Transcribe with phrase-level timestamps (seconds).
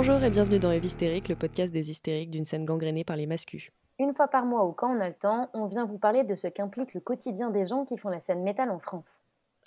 [0.00, 3.26] Bonjour et bienvenue dans Eve Hystérique, le podcast des hystériques d'une scène gangrénée par les
[3.26, 3.72] mascus.
[3.98, 6.36] Une fois par mois ou quand on a le temps, on vient vous parler de
[6.36, 9.18] ce qu'implique le quotidien des gens qui font la scène métal en France.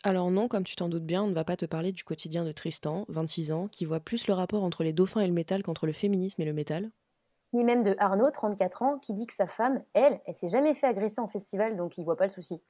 [0.05, 2.45] Alors non, comme tu t'en doutes bien, on ne va pas te parler du quotidien
[2.45, 5.63] de Tristan, 26 ans, qui voit plus le rapport entre les dauphins et le métal
[5.63, 6.91] qu'entre le féminisme et le métal.
[7.51, 10.73] Ni même de Arnaud, 34 ans, qui dit que sa femme, elle, elle s'est jamais
[10.73, 12.61] fait agresser en festival, donc il voit pas le souci.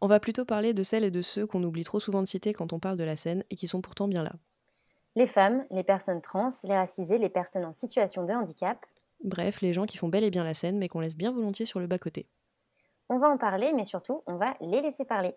[0.00, 2.54] On va plutôt parler de celles et de ceux qu'on oublie trop souvent de citer
[2.54, 4.32] quand on parle de la scène et qui sont pourtant bien là.
[5.20, 8.78] Les femmes, les personnes trans, les racisées, les personnes en situation de handicap.
[9.22, 11.66] Bref, les gens qui font bel et bien la scène mais qu'on laisse bien volontiers
[11.66, 12.26] sur le bas-côté.
[13.10, 15.34] On va en parler, mais surtout, on va les laisser parler.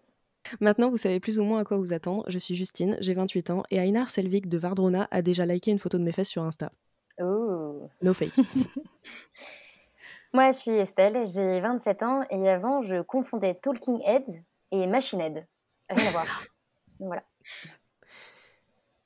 [0.62, 2.24] Maintenant, vous savez plus ou moins à quoi vous attendre.
[2.30, 5.80] Je suis Justine, j'ai 28 ans et Einar Selvik de Vardrona a déjà liké une
[5.80, 6.72] photo de mes fesses sur Insta.
[7.20, 7.90] Oh.
[8.02, 8.38] No fake.
[10.34, 14.40] Moi, je suis Estelle, j'ai 27 ans et avant, je confondais Talking Heads
[14.72, 15.46] et Machine Head.
[15.90, 16.26] Rien à voir.
[17.00, 17.24] voilà.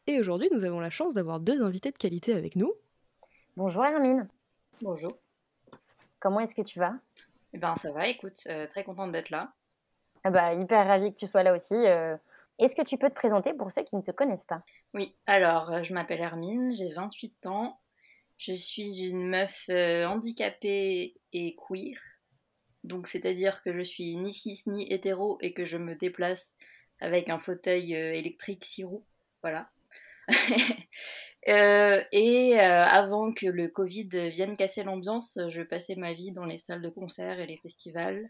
[0.08, 2.74] Et aujourd'hui, nous avons la chance d'avoir deux invités de qualité avec nous.
[3.58, 4.28] Bonjour Hermine,
[4.82, 5.18] Bonjour.
[6.20, 6.94] comment est-ce que tu vas?
[7.54, 9.54] Eh ben ça va, écoute, euh, très contente d'être là.
[10.24, 11.74] ah bah, Hyper ravie que tu sois là aussi.
[11.76, 12.16] euh.
[12.60, 14.64] Est-ce que tu peux te présenter pour ceux qui ne te connaissent pas?
[14.94, 17.80] Oui, alors euh, je m'appelle Hermine, j'ai 28 ans.
[18.38, 21.98] Je suis une meuf euh, handicapée et queer.
[22.84, 26.56] Donc c'est-à-dire que je suis ni cis ni hétéro et que je me déplace
[27.00, 29.06] avec un fauteuil euh, électrique six roues.
[29.42, 29.70] Voilà.
[31.48, 36.44] Euh, et euh, avant que le Covid vienne casser l'ambiance, je passais ma vie dans
[36.44, 38.30] les salles de concert et les festivals.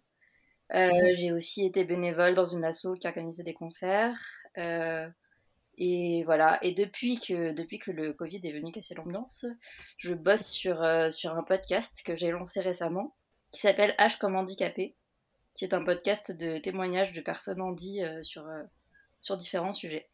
[0.76, 4.20] Euh, j'ai aussi été bénévole dans une asso qui organisait des concerts.
[5.80, 6.60] Et voilà.
[6.64, 9.46] Et depuis que, depuis que le Covid est venu casser l'ambiance,
[9.98, 13.16] je bosse sur, sur un podcast que j'ai lancé récemment
[13.52, 14.96] qui s'appelle H comme handicapé,
[15.56, 18.48] qui est un podcast de témoignages de personnes handies sur,
[19.22, 20.08] sur différents sujets.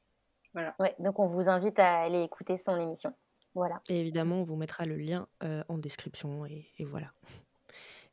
[0.54, 0.76] Voilà.
[0.80, 3.14] Ouais, donc on vous invite à aller écouter son émission.
[3.56, 3.82] Voilà.
[3.90, 7.12] Et évidemment, on vous mettra le lien euh, en description et, et voilà.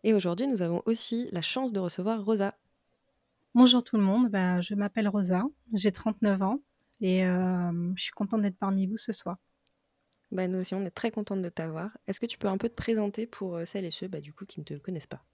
[0.04, 2.54] Et aujourd'hui, nous avons aussi la chance de recevoir Rosa.
[3.54, 5.42] Bonjour tout le monde, Ben, je m'appelle Rosa,
[5.74, 6.60] j'ai 39 ans
[7.00, 9.36] et euh, je suis contente d'être parmi vous ce soir.
[10.30, 11.90] Bah, nous aussi, on est très contente de t'avoir.
[12.06, 14.32] Est-ce que tu peux un peu te présenter pour euh, celles et ceux bah, du
[14.32, 15.24] coup, qui ne te connaissent pas?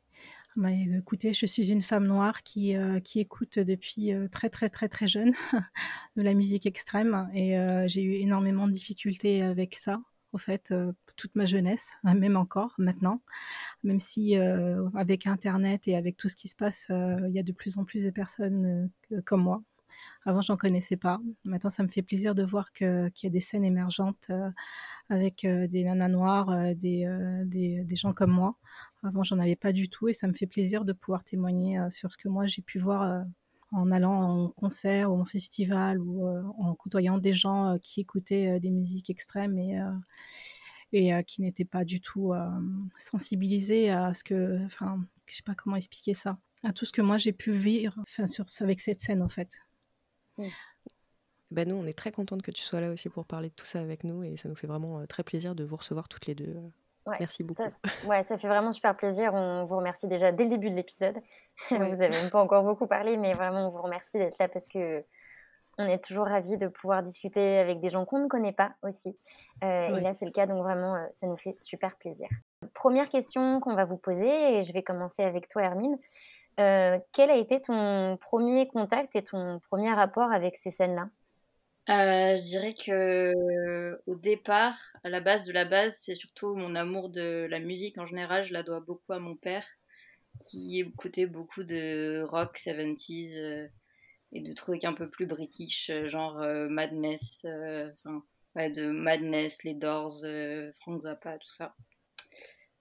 [0.56, 4.88] Bah, écoutez, je suis une femme noire qui, euh, écoute depuis euh, très très très
[4.88, 5.32] très jeune
[6.16, 10.00] de la musique extrême et euh, j'ai eu énormément de difficultés avec ça,
[10.32, 10.72] au fait,
[11.16, 13.21] toute ma jeunesse, même encore maintenant,
[13.84, 14.34] même si
[14.94, 17.84] avec Internet et avec tout ce qui se passe, il y a de plus en
[17.84, 18.91] plus de personnes
[19.27, 19.62] comme moi.
[20.26, 21.20] Avant, j'en connaissais pas.
[21.44, 24.50] Maintenant, ça me fait plaisir de voir qu'il y a des scènes émergentes euh,
[25.09, 27.06] avec euh, des nanas noires, euh, des,
[27.44, 28.56] des, gens comme moi.
[29.04, 32.10] Avant, j'en avais pas du tout et ça me fait plaisir de pouvoir témoigner sur
[32.10, 33.25] ce que moi j'ai pu voir
[33.70, 38.70] en allant en concert ou en festival ou en côtoyant des gens qui écoutaient des
[38.70, 39.78] musiques extrêmes et,
[40.92, 42.32] et qui n'étaient pas du tout
[42.98, 47.03] sensibilisés à ce que, enfin, je sais pas comment expliquer ça, à tout ce que
[47.03, 49.66] moi j'ai pu vivre, sur, avec cette scène en fait.
[51.50, 53.64] Bah, Nous, on est très contente que tu sois là aussi pour parler de tout
[53.64, 56.26] ça avec nous et ça nous fait vraiment euh, très plaisir de vous recevoir toutes
[56.26, 56.56] les deux.
[57.06, 57.62] Ouais, Merci beaucoup.
[57.62, 57.70] Ça,
[58.08, 59.32] ouais, ça fait vraiment super plaisir.
[59.32, 61.16] On vous remercie déjà dès le début de l'épisode.
[61.70, 61.78] Ouais.
[61.78, 64.69] vous avez même pas encore beaucoup parlé, mais vraiment, on vous remercie d'être là parce
[64.69, 65.02] que
[65.78, 69.16] on est toujours ravis de pouvoir discuter avec des gens qu'on ne connaît pas aussi.
[69.62, 69.97] Euh.
[69.97, 72.28] Et là, c'est le cas, donc vraiment, euh, ça nous fait super plaisir.
[72.74, 75.98] Première question qu'on va vous poser, et je vais commencer avec toi, Hermine.
[76.58, 81.08] Euh, quel a été ton premier contact et ton premier rapport avec ces scènes-là?
[81.88, 86.74] Euh, je dirais que au départ, à la base de la base, c'est surtout mon
[86.74, 88.44] amour de la musique en général.
[88.44, 89.64] Je la dois beaucoup à mon père,
[90.48, 93.68] qui écoutait beaucoup de rock 70s euh,
[94.32, 97.88] et de trucs un peu plus british, euh, genre euh, Madness, euh,
[98.56, 101.74] de Madness, les Doors, euh, Frank Zappa, tout ça.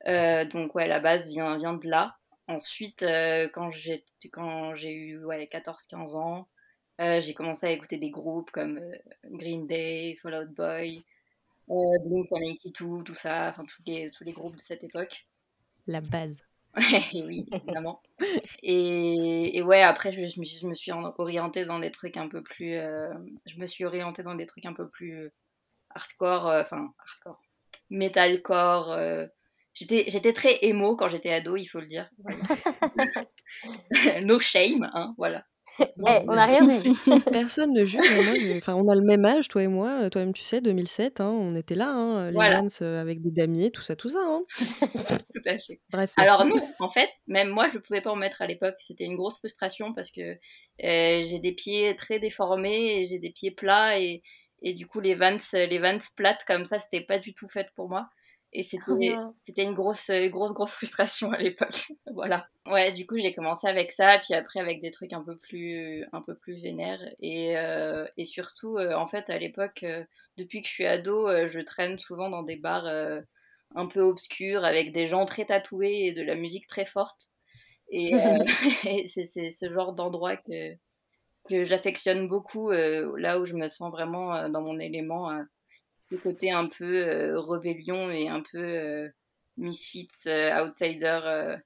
[0.07, 2.16] Euh, donc ouais, la base vient de là.
[2.47, 6.47] Ensuite, euh, quand j'ai quand j'ai eu ouais, 14-15 ans,
[7.01, 8.97] euh, j'ai commencé à écouter des groupes comme euh,
[9.31, 11.06] Green Day, Fall Out Boy,
[11.71, 11.74] euh,
[12.06, 15.27] Blink-182, tout ça, enfin tous les, tous les groupes de cette époque.
[15.88, 16.44] La base.
[17.13, 18.01] Oui, évidemment.
[18.63, 21.92] Et, et ouais, après, je, je me suis- je me suis en- orientée dans des
[21.92, 22.74] trucs un peu plus.
[23.45, 25.31] je me suis orientée dans des trucs un peu plus
[25.95, 27.42] hardcore, enfin, hardcore,
[27.89, 28.97] metalcore.
[29.75, 32.10] J'étais, j'étais très émo quand j'étais ado, il faut le dire.
[34.24, 35.44] No shame, hein, voilà.
[35.80, 35.86] Eh,
[36.27, 36.89] On n'a rien dit.
[37.31, 38.10] Personne ne juge.
[38.12, 40.04] moi, enfin, on a le même âge, toi et moi.
[40.04, 42.62] Euh, Toi-même, tu sais, 2007, hein, on était là, hein, les Voilà.
[42.62, 44.19] Vans, euh, avec des damiers, tout ça, tout ça.
[44.22, 44.44] hein.
[45.33, 45.81] Tout à fait.
[45.92, 46.13] Bref.
[46.18, 48.75] Alors non, en fait, même moi, je pouvais pas en mettre à l'époque.
[48.80, 53.31] C'était une grosse frustration parce que euh, j'ai des pieds très déformés, et j'ai des
[53.31, 54.24] pieds plats et,
[54.62, 57.68] Et du coup, les Vans, les Vans plates comme ça, c'était pas du tout fait
[57.75, 58.07] pour moi.
[58.57, 59.13] Et c'était,
[59.44, 61.92] c'était une grosse, grosse, grosse frustration à l'époque.
[62.13, 62.48] voilà.
[62.66, 66.06] Ouais, du coup, j'ai commencé avec ça, puis après avec des trucs un peu plus,
[66.13, 67.02] un peu plus vénères.
[67.19, 70.06] Et, euh, et surtout, euh, en fait, à l'époque, euh,
[70.38, 72.88] depuis que je suis ado, je traîne souvent dans des bars
[73.75, 77.31] un peu obscurs avec des gens très tatoués et de la musique très forte.
[77.90, 78.12] Et,
[78.86, 80.74] et c'est, c'est ce genre d'endroit que,
[81.50, 85.30] que j'affectionne beaucoup, là où je me sens vraiment dans mon élément
[86.10, 89.10] le côté un peu euh, rébellion et un peu euh,
[89.57, 91.57] misfits, euh, outsider,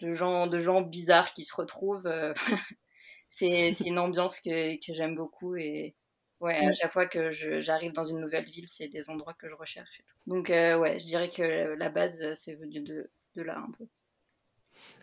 [0.00, 2.10] de, gens, de gens bizarres qui se retrouvent.
[3.28, 5.94] c'est une ambiance que, que j'aime beaucoup et
[6.40, 9.54] ouais, à chaque fois que j'arrive dans une nouvelle ville, c'est des endroits que je
[9.54, 10.02] recherche.
[10.26, 13.86] Donc ouais, je dirais que la base, c'est venu de, de là un peu.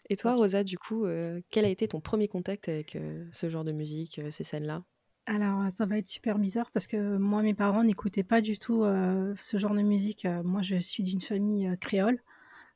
[0.09, 1.05] Et toi, Rosa, du coup,
[1.49, 2.97] quel a été ton premier contact avec
[3.31, 4.83] ce genre de musique, ces scènes-là?
[5.29, 8.83] Alors, ça va être super bizarre parce que moi, mes parents n'écoutaient pas du tout
[8.85, 10.23] euh, ce genre de musique.
[10.23, 12.21] Euh, moi, je suis d'une famille euh, créole,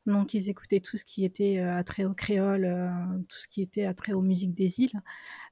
[0.05, 2.91] donc ils écoutaient tout ce qui était attrait au créole,
[3.29, 5.01] tout ce qui était attrait aux musiques des îles.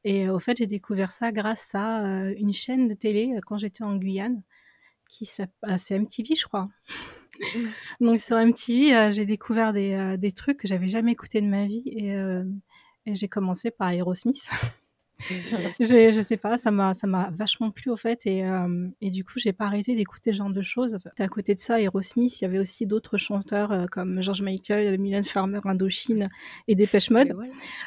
[0.04, 3.96] Et au fait, j'ai découvert ça grâce à une chaîne de télé quand j'étais en
[3.96, 4.42] Guyane,
[5.10, 5.30] qui
[5.62, 6.70] ah, c'est MTV, je crois.
[8.02, 11.84] donc sur MTV, j'ai découvert des, des trucs que j'avais jamais écoutés de ma vie
[11.88, 12.10] et,
[13.06, 14.50] et j'ai commencé par Aerosmith.
[15.80, 19.10] je, je sais pas, ça m'a, ça m'a vachement plu au fait et, euh, et
[19.10, 20.98] du coup j'ai pas arrêté d'écouter ce genre de choses.
[21.18, 24.98] à côté de ça, Aerosmith, il y avait aussi d'autres chanteurs euh, comme George Michael,
[24.98, 26.30] Mylène Farmer, Indochine
[26.68, 27.34] et Dépêche Mode.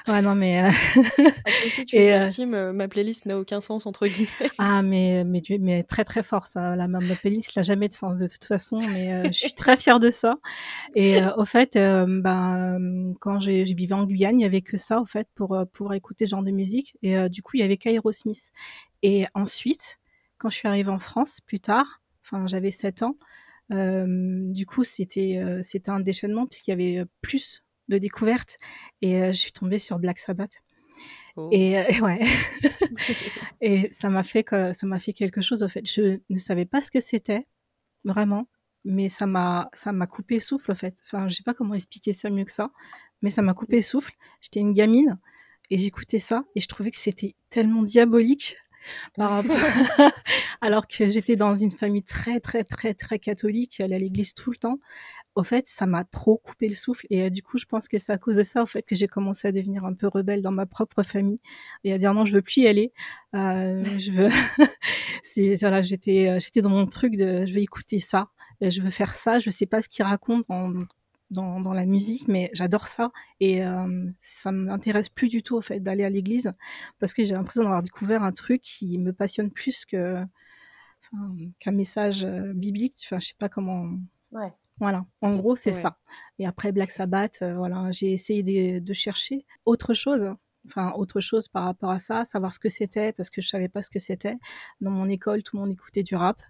[0.08, 0.62] Ouais, non mais.
[0.62, 0.69] Euh,
[1.67, 4.50] aussi, tu et, team, ma playlist n'a aucun sens entre guillemets.
[4.58, 6.76] Ah mais mais, mais très très fort ça.
[6.76, 9.99] La, ma, playlist n'a jamais de sens de toute façon, mais je suis très fière
[9.99, 10.37] de ça.
[10.94, 15.00] Et au fait, ben quand j'ai, je vivais en Guyane, il y avait que ça
[15.00, 17.63] au fait pour pour écouter ce genre de musique et euh, du coup, il y
[17.63, 17.79] avait
[18.13, 18.53] Smith.
[19.03, 19.99] Et ensuite,
[20.39, 23.17] quand je suis arrivée en France, plus tard, enfin, j'avais 7 ans,
[23.73, 24.07] euh,
[24.53, 28.59] du coup, c'était euh, c'était un déchaînement puisqu'il y avait plus de découvertes.
[29.01, 30.63] Et je suis tombée sur Black Sabbath.
[31.37, 31.49] Oh.
[31.53, 32.21] Et, ouais.
[33.61, 35.63] et ça m'a fait que ça m'a fait quelque chose.
[35.63, 37.45] Au fait, je ne savais pas ce que c'était
[38.05, 38.49] vraiment,
[38.85, 40.73] mais ça m'a ça m'a coupé le souffle.
[40.73, 42.71] En fait, enfin, je sais pas comment expliquer ça mieux que ça,
[43.23, 44.15] mais ça m'a coupé le souffle.
[44.41, 45.19] J'étais une gamine
[45.70, 48.56] et j'écoutais ça et je trouvais que c'était tellement diabolique
[50.61, 54.35] alors que j'étais dans une famille très très très très catholique, elle allait à l'église
[54.35, 54.79] tout le temps.
[55.35, 57.97] Au fait, ça m'a trop coupé le souffle et euh, du coup, je pense que
[57.97, 60.43] c'est à cause de ça, au fait, que j'ai commencé à devenir un peu rebelle
[60.43, 61.38] dans ma propre famille
[61.85, 62.93] et à dire non, je veux plus y aller.
[63.35, 64.29] Euh, je veux,
[65.23, 68.29] c'est voilà, j'étais euh, j'étais dans mon truc de, je vais écouter ça,
[68.61, 69.38] je veux faire ça.
[69.38, 70.85] Je sais pas ce qu'il raconte en
[71.32, 75.81] dans, la musique, mais j'adore ça et euh, ça m'intéresse plus du tout au fait
[75.81, 76.50] d'aller à l'église
[76.99, 80.25] parce que j'ai l'impression d'avoir découvert un truc qui me passionne plus que
[81.58, 82.94] qu'un message euh, biblique.
[83.05, 83.87] Enfin, je sais pas comment.
[84.31, 84.52] Ouais.
[84.79, 85.99] Voilà, en gros, c'est ça.
[86.38, 90.26] Et après Black Sabbath, euh, voilà, j'ai essayé de, de, chercher autre chose,
[90.67, 93.69] enfin autre chose par rapport à ça, savoir ce que c'était parce que je savais
[93.69, 94.38] pas ce que c'était.
[94.81, 96.43] Dans mon école, tout le monde écoutait du rap.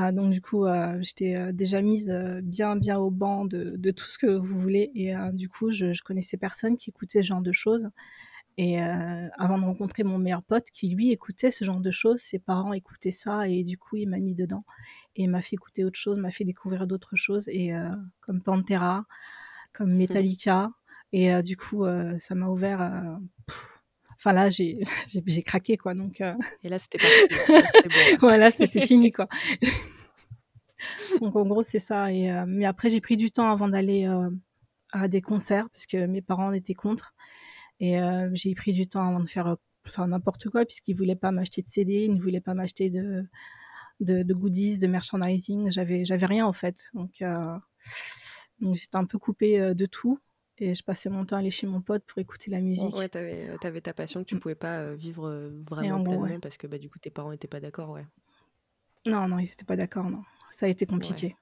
[0.00, 3.74] Ah, donc du coup, euh, j'étais euh, déjà mise euh, bien bien au banc de,
[3.76, 7.20] de, tout ce que vous voulez et du coup, je, je, connaissais personne qui écoutait
[7.22, 7.88] ce genre de choses.
[8.58, 12.40] Et avant de rencontrer mon meilleur pote qui lui écoutait ce genre de choses, ses
[12.40, 14.64] parents écoutaient ça et du coup, il m'a mis dedans
[15.14, 17.72] et m'a fait écouter autre chose, m'a fait découvrir d'autres choses et
[18.20, 19.04] comme Pantera,
[19.72, 19.94] comme.
[19.96, 20.70] Metallica
[21.12, 21.84] et du coup,
[22.18, 23.20] ça m'a ouvert.
[24.18, 24.48] Enfin là,
[25.06, 25.94] j'ai craqué quoi.
[25.94, 26.34] Donc, euh.
[26.64, 28.16] Et là, c'était parti.
[28.20, 29.28] voilà, c'était fini quoi.
[31.20, 32.12] donc en gros, c'est ça.
[32.12, 34.30] Et, euh, mais après, j'ai pris du temps avant d'aller euh,
[34.92, 37.14] à des concerts parce que mes parents étaient contre.
[37.80, 37.96] Et
[38.32, 39.56] j'ai pris du temps avant de faire
[39.86, 43.24] enfin n'importe quoi puisqu'ils voulaient pas m'acheter de CD, ils ne voulaient pas m'acheter de,
[44.00, 45.70] de, de, goodies, de merchandising.
[45.70, 46.90] J'avais j'avais rien en fait.
[46.92, 47.22] Donc
[48.60, 50.18] donc j'étais un peu coupée de tout.
[50.60, 52.94] Et je passais mon temps à aller chez mon pote pour écouter la musique.
[52.96, 54.42] Ouais, t'avais avais ta passion que tu ne mmh.
[54.42, 57.48] pouvais pas euh, vivre euh, vraiment pleinement parce que bah, du coup tes parents n'étaient
[57.48, 58.04] pas d'accord, ouais.
[59.06, 60.22] Non, non, ils n'étaient pas d'accord, non.
[60.50, 61.36] Ça a été compliqué.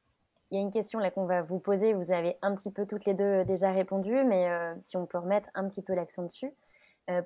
[0.50, 2.86] Il y a une question là qu'on va vous poser, vous avez un petit peu
[2.86, 4.48] toutes les deux euh, déjà répondu, mais
[4.80, 6.52] si on peut remettre un petit peu l'accent dessus,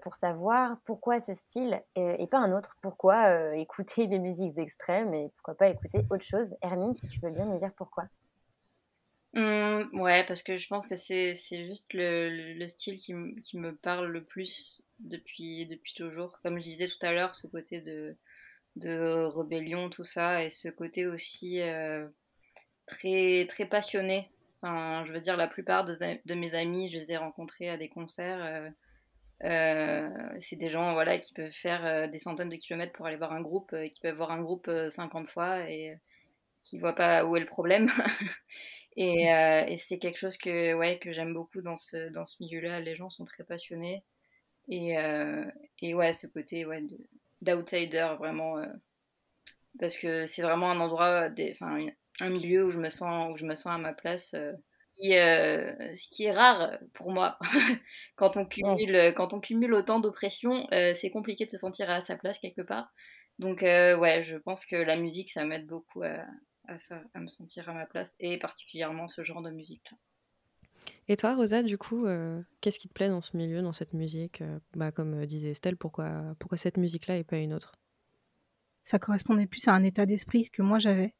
[0.03, 5.31] pour savoir pourquoi ce style et pas un autre, pourquoi écouter des musiques extrêmes et
[5.37, 6.55] pourquoi pas écouter autre chose.
[6.63, 8.05] Hermine, si tu veux bien nous dire pourquoi.
[9.35, 13.75] Mmh, ouais, parce que je pense que c'est juste le, le, style qui, qui, me
[13.77, 16.41] parle le plus depuis, depuis toujours.
[16.43, 18.17] Comme je disais tout à l'heure, ce côté de,
[18.77, 22.09] de rébellion, tout ça, et ce côté aussi euh,
[22.87, 24.31] très, très passionné.
[24.63, 25.95] Enfin, je veux dire, la plupart de,
[26.25, 28.73] de, mes amis, je les ai rencontrés à des concerts.
[29.45, 33.33] Euh, c'est des gens voilà, qui peuvent faire des centaines de kilomètres pour aller voir
[33.33, 35.97] un groupe, qui peuvent voir un groupe 50 fois et
[36.63, 37.91] qui ne voient pas où est le problème.
[38.97, 42.81] et, et c'est quelque chose que, ouais, que j'aime beaucoup dans ce, dans ce milieu-là.
[42.81, 44.05] Les gens sont très passionnés.
[44.69, 44.95] Et,
[45.81, 46.83] et ouais, ce côté ouais,
[47.41, 48.57] d'outsider, vraiment.
[49.79, 51.87] parce que c'est vraiment un endroit, enfin,
[52.21, 54.35] un milieu où je me sens, où je me sens à ma place.
[55.05, 57.39] Euh, ce qui est rare pour moi.
[58.17, 62.01] quand, on cumule, quand on cumule autant d'oppression, euh, c'est compliqué de se sentir à
[62.01, 62.93] sa place quelque part.
[63.39, 66.25] Donc, euh, ouais, je pense que la musique, ça m'aide beaucoup à,
[66.71, 69.97] à, ça, à me sentir à ma place, et particulièrement ce genre de musique-là.
[71.09, 72.07] Et toi, Rosa, du coup,
[72.61, 74.43] qu'est-ce qui te plaît dans ce milieu, dans cette musique
[74.75, 77.75] bah, Comme disait Estelle, pourquoi, pourquoi cette musique-là et pas une autre?
[78.83, 81.15] Ça correspondait plus à un état d'esprit que moi j'avais.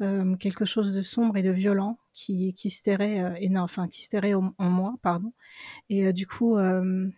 [0.00, 4.02] Euh, quelque chose de sombre et de violent qui, qui se terrait, euh, enfin, qui
[4.02, 5.32] se en, moi, pardon.
[5.90, 6.56] Et euh, du coup,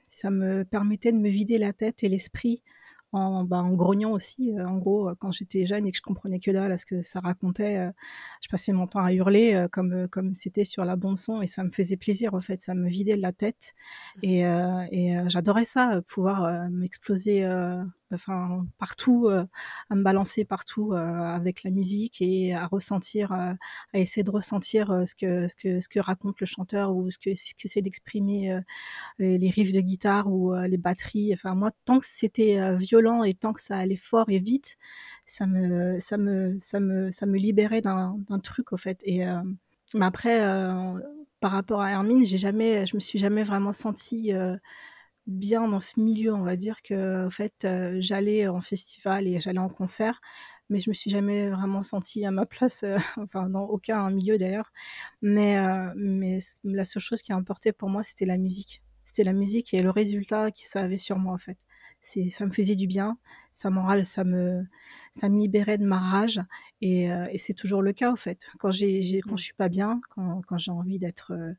[0.08, 2.60] ça me permettait de me vider la tête et l'esprit
[3.14, 4.52] en, bah, en, grognant aussi.
[4.60, 7.20] en gros, quand j'étais jeune et que je comprenais que dalle à ce que ça
[7.20, 7.88] racontait,
[8.42, 11.64] je passais mon temps à hurler comme comme c'était sur la bande son et ça
[11.64, 12.60] me faisait plaisir en fait.
[12.60, 13.74] Ça me vidait la tête
[14.22, 14.40] et,
[14.92, 17.48] et j'adorais ça, pouvoir m'exploser
[18.14, 19.44] enfin partout, euh,
[19.90, 23.52] à me balancer partout euh, avec la musique et à ressentir, euh,
[23.92, 27.18] à essayer de ressentir ce que ce que ce que raconte le chanteur ou ce
[27.18, 28.60] que ce qu'essaie d'exprimer
[29.18, 31.32] les, riffs de guitare ou les batteries.
[31.34, 34.76] Enfin moi, tant que c'était violent et tant que ça allait fort et vite,
[35.26, 39.00] ça me ça me ça me ça me libérait d'un truc au fait.
[39.04, 39.26] Et
[39.94, 40.40] mais après
[41.40, 44.32] par rapport à Hermine, j'ai jamais, je me suis jamais vraiment sentie
[45.26, 46.34] bien dans ce milieu.
[46.34, 50.20] On va dire que, en fait, euh, j'allais en festival et j'allais en concert,
[50.70, 54.38] mais je me suis jamais vraiment sentie à ma place, euh, enfin dans aucun milieu
[54.38, 54.72] d'ailleurs.
[55.22, 58.82] Mais, euh, mais la seule chose qui a importé pour moi, c'était la musique.
[59.04, 61.58] C'était la musique et le résultat que ça avait sur moi en fait
[62.04, 63.18] ça me faisait du bien,
[63.54, 64.66] ça m'enrage, ça me,
[65.12, 66.40] ça me libérait de ma rage,
[66.82, 68.46] et, euh, et c'est toujours le cas en fait.
[68.58, 71.54] Quand j'ai, quand je suis pas bien, quand, quand j'ai envie d'être, euh,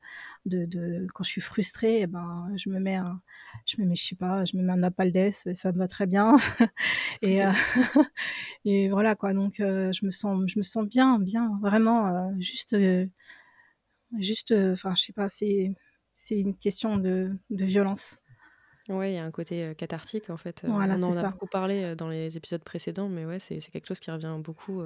[0.46, 3.22] de, de, quand je suis frustrée, eh ben je me mets, un,
[3.66, 6.06] je me mets, je sais pas, je me mets un napaldes, ça me va très
[6.08, 6.36] bien,
[7.22, 7.52] et, euh,
[8.66, 9.34] et voilà quoi.
[9.34, 12.76] Donc je me sens, je me sens bien, bien, vraiment, juste,
[14.20, 15.74] juste, enfin je sais pas, c'est,
[16.14, 18.20] c'est une question de, de violence.
[18.88, 22.08] Ouais, il y a un côté, cathartique en fait, on en a beaucoup parlé, dans
[22.08, 24.84] les épisodes précédents, mais ouais, c'est quelque chose qui revient beaucoup,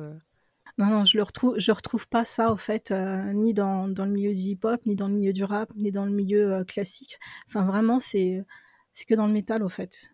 [0.78, 4.12] Non, non, je le retrouve je retrouve pas ça, au fait, ni dans dans le
[4.12, 7.20] milieu du hip-hop, ni dans le milieu du rap, ni dans le milieu, classique.
[7.48, 8.46] Enfin, vraiment, c'est
[8.92, 10.12] c'est que dans le métal, au fait.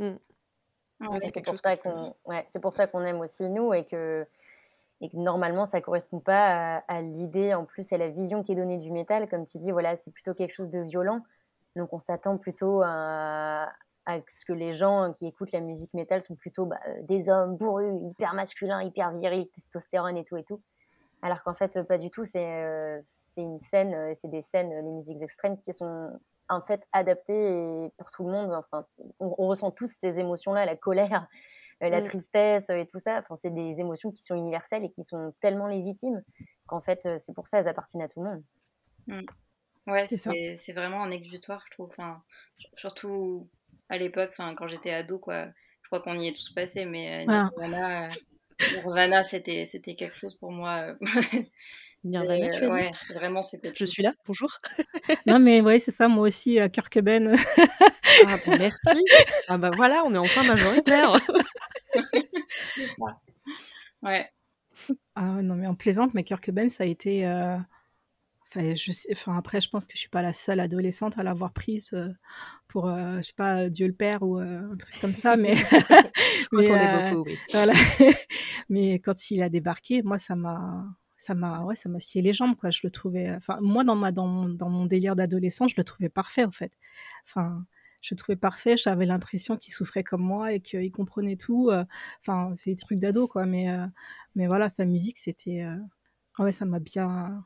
[0.00, 0.16] Mmh.
[1.20, 4.26] c'est pour ça qu'on ouais, c'est pour ça qu'on aime aussi nous et que
[5.00, 8.52] et que normalement ça correspond pas à à l'idée, en plus, à la vision qui
[8.52, 9.28] est donnée du métal.
[9.28, 11.22] Comme tu dis, voilà, c'est plutôt quelque chose de violent.
[11.78, 13.70] Donc on s'attend plutôt à,
[14.28, 17.94] ce que les gens qui écoutent la musique métal sont plutôt bah, des hommes bourrus,
[18.10, 20.60] hyper masculins, hyper virils, testostérone et tout et tout.
[21.22, 22.24] Alors qu'en fait, pas du tout.
[22.24, 23.00] C'est euh,
[23.36, 26.10] une scène, euh, c'est des scènes, les musiques extrêmes qui sont
[26.48, 28.52] en fait adaptées pour tout le monde.
[28.52, 28.84] Enfin,
[29.20, 31.28] on, ressent tous ces émotions-là, la colère,
[31.82, 32.04] euh, la mm.
[32.04, 33.18] tristesse et tout ça.
[33.18, 36.22] Enfin, c'est des émotions qui sont universelles et qui sont tellement légitimes
[36.66, 38.42] qu'en fait, c'est pour ça elles appartiennent à tout le monde.
[39.06, 39.26] Mm.
[39.88, 41.88] Ouais, c'est vraiment un exutoire, je trouve.
[41.90, 42.22] Enfin,
[42.76, 43.48] surtout
[43.88, 45.46] à l'époque, enfin, quand j'étais ado, quoi.
[45.82, 48.10] Je crois qu'on y est tous passés, mais euh,
[48.74, 50.80] Nirvana, euh, c'était c'était quelque chose pour moi.
[50.80, 50.94] Euh.
[52.04, 53.72] Nirvana, tu as ouais, vraiment, c'était.
[53.74, 54.50] Je suis là, bonjour.
[55.26, 57.34] non, mais c'est ça, moi aussi, à Kirkeben.
[57.36, 59.04] ah, bah, merci.
[59.48, 61.18] Ah, bah voilà, on est enfin majoritaire.
[64.02, 64.30] ouais.
[65.14, 67.24] Ah, non, mais en plaisante, mais Kirkeben, ça a été.
[68.50, 71.22] Enfin, je sais, enfin, après, je pense que je suis pas la seule adolescente à
[71.22, 72.08] l'avoir prise euh,
[72.66, 75.52] pour, euh, je sais pas, Dieu le Père ou euh, un truc comme ça, mais,
[76.52, 77.38] mais, est beaucoup, oui.
[77.52, 77.74] voilà.
[78.70, 80.86] mais quand il a débarqué, moi, ça m'a,
[81.18, 82.70] ça m'a, ouais, ça m'a scié les jambes, quoi.
[82.70, 85.84] Je le trouvais, enfin, moi, dans ma, dans mon, dans mon délire d'adolescent, je le
[85.84, 86.72] trouvais parfait, en fait.
[87.26, 87.66] Enfin,
[88.00, 88.78] je le trouvais parfait.
[88.78, 91.70] J'avais l'impression qu'il souffrait comme moi et qu'il comprenait tout.
[92.22, 93.44] Enfin, c'est des trucs d'ado, quoi.
[93.44, 93.66] Mais,
[94.34, 95.66] mais voilà, sa musique, c'était,
[96.38, 97.44] ouais, ça m'a bien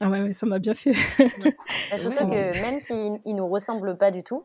[0.00, 0.92] ah ouais, ça m'a bien fait.
[1.90, 4.44] Bah, surtout que même s'il ne nous ressemble pas du tout,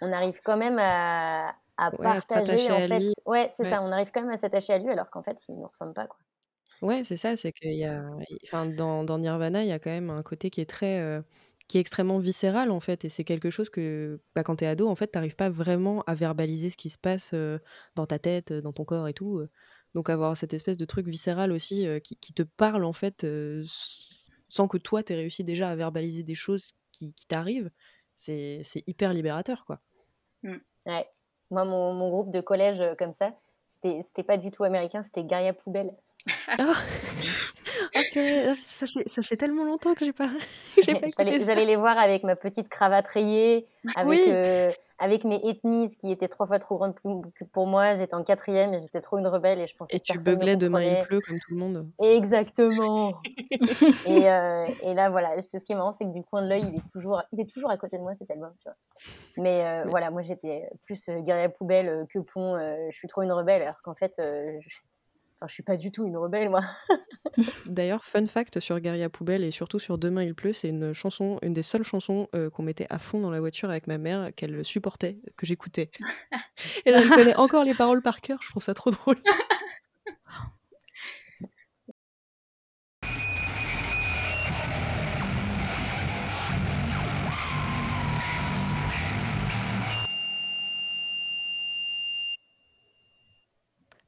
[0.00, 2.70] on arrive quand même à, à partager.
[2.70, 3.82] En fait, ouais, c'est ça.
[3.82, 5.94] On arrive quand même à s'attacher à lui alors qu'en fait, il ne nous ressemble
[5.94, 6.06] pas.
[6.06, 6.18] Quoi.
[6.82, 7.36] Ouais, c'est ça.
[7.36, 8.04] C'est qu'il y a,
[8.44, 11.22] enfin, dans, dans, Nirvana, il y a quand même un côté qui est très, euh,
[11.68, 14.88] qui est extrêmement viscéral en fait, et c'est quelque chose que, bah, quand es ado,
[14.88, 17.58] en fait, t'arrives pas vraiment à verbaliser ce qui se passe euh,
[17.94, 19.38] dans ta tête, dans ton corps et tout.
[19.38, 19.48] Euh.
[19.94, 23.24] Donc avoir cette espèce de truc viscéral aussi qui, qui, te parle en fait
[24.54, 27.70] sans que toi, tu aies réussi déjà à verbaliser des choses qui, qui t'arrivent,
[28.14, 29.80] c'est hyper libérateur, quoi.
[30.44, 30.54] Mmh.
[30.86, 31.08] Ouais.
[31.50, 33.32] Moi, mon, mon groupe de collège comme ça,
[33.66, 35.92] c'était pas du tout américain, c'était Garia Poubelle.
[37.96, 38.10] Oh
[38.58, 40.30] ça fait, ça fait tellement longtemps que j'ai pas,
[40.82, 41.06] j'ai pas.
[41.16, 46.28] J'allais les voir avec ma petite cravate rayée, avec, euh, avec mes ethnies qui étaient
[46.28, 46.94] trois fois trop grandes
[47.52, 47.94] pour moi.
[47.94, 50.82] J'étais en quatrième et j'étais trop une rebelle et je pensais Et tu beuglais demain
[50.82, 51.88] il pleut comme tout le monde.
[52.00, 53.20] Exactement.
[54.06, 56.48] et, euh, et, là, voilà, c'est ce qui est marrant, c'est que du coin de
[56.48, 58.52] l'œil, il est toujours, il est toujours à côté de moi cet album.
[58.60, 58.76] Tu vois.
[59.42, 62.58] Mais euh, voilà, moi j'étais plus guerrière poubelle que pont.
[62.90, 64.68] je suis trop une rebelle, alors qu'en fait, je
[65.52, 66.60] suis pas du tout une rebelle, moi.
[67.66, 71.38] D'ailleurs, fun fact sur Guerilla Poubelle et surtout sur Demain il pleut, c'est une chanson,
[71.42, 74.30] une des seules chansons euh, qu'on mettait à fond dans la voiture avec ma mère,
[74.34, 75.90] qu'elle supportait, que j'écoutais.
[76.86, 79.16] et elle connaît encore les paroles par cœur, je trouve ça trop drôle.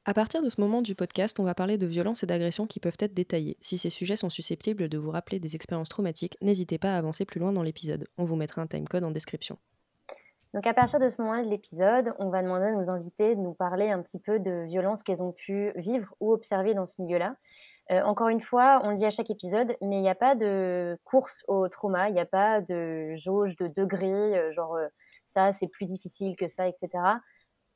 [0.09, 2.79] À partir de ce moment du podcast, on va parler de violences et d'agressions qui
[2.79, 3.57] peuvent être détaillées.
[3.59, 7.25] Si ces sujets sont susceptibles de vous rappeler des expériences traumatiques, n'hésitez pas à avancer
[7.25, 8.07] plus loin dans l'épisode.
[8.17, 9.57] On vous mettra un timecode en description.
[10.53, 13.41] Donc à partir de ce moment-là de l'épisode, on va demander à nos invités de
[13.41, 17.01] nous parler un petit peu de violences qu'elles ont pu vivre ou observer dans ce
[17.01, 17.35] milieu-là.
[17.91, 20.35] Euh, encore une fois, on le dit à chaque épisode, mais il n'y a pas
[20.35, 24.87] de course au trauma, il n'y a pas de jauge de degrés, euh, genre euh,
[25.25, 27.19] ça c'est plus difficile que ça, etc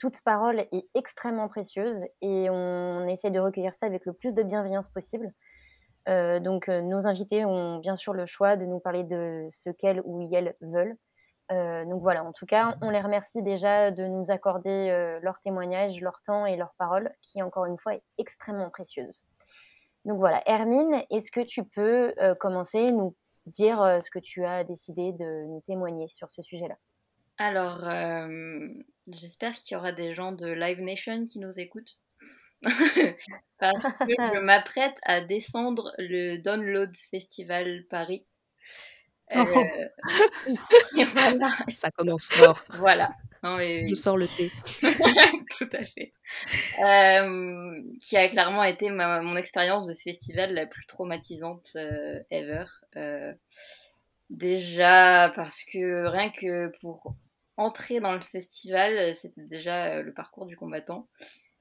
[0.01, 4.41] toute parole est extrêmement précieuse et on essaie de recueillir ça avec le plus de
[4.41, 5.31] bienveillance possible.
[6.09, 9.69] Euh, donc euh, nos invités ont bien sûr le choix de nous parler de ce
[9.69, 10.97] qu'elles ou elles veulent.
[11.51, 16.01] Euh, donc voilà, en tout cas, on les remercie déjà de nous accorder leur témoignage,
[16.01, 19.21] leur temps et leur parole, qui encore une fois est extrêmement précieuse.
[20.05, 23.15] Donc voilà, Hermine, est-ce que tu peux commencer, nous
[23.45, 26.77] dire ce que tu as décidé de nous témoigner sur ce sujet-là?
[27.37, 27.81] Alors,
[29.13, 31.97] j'espère qu'il y aura des gens de Live Nation qui nous écoutent.
[33.59, 38.25] Parce que je m'apprête à descendre le Download Festival Paris.
[39.35, 39.45] Euh,
[41.69, 42.63] Ça commence fort.
[42.71, 43.11] Voilà.
[43.43, 44.51] Je sors le thé.
[45.57, 46.13] Tout à fait.
[46.79, 51.75] Euh, qui a clairement été mon expérience de festival la plus traumatisante
[52.29, 52.65] ever.
[54.29, 57.15] déjà parce que rien que pour
[57.57, 61.07] entrer dans le festival, euh, c'était déjà euh, le parcours du combattant.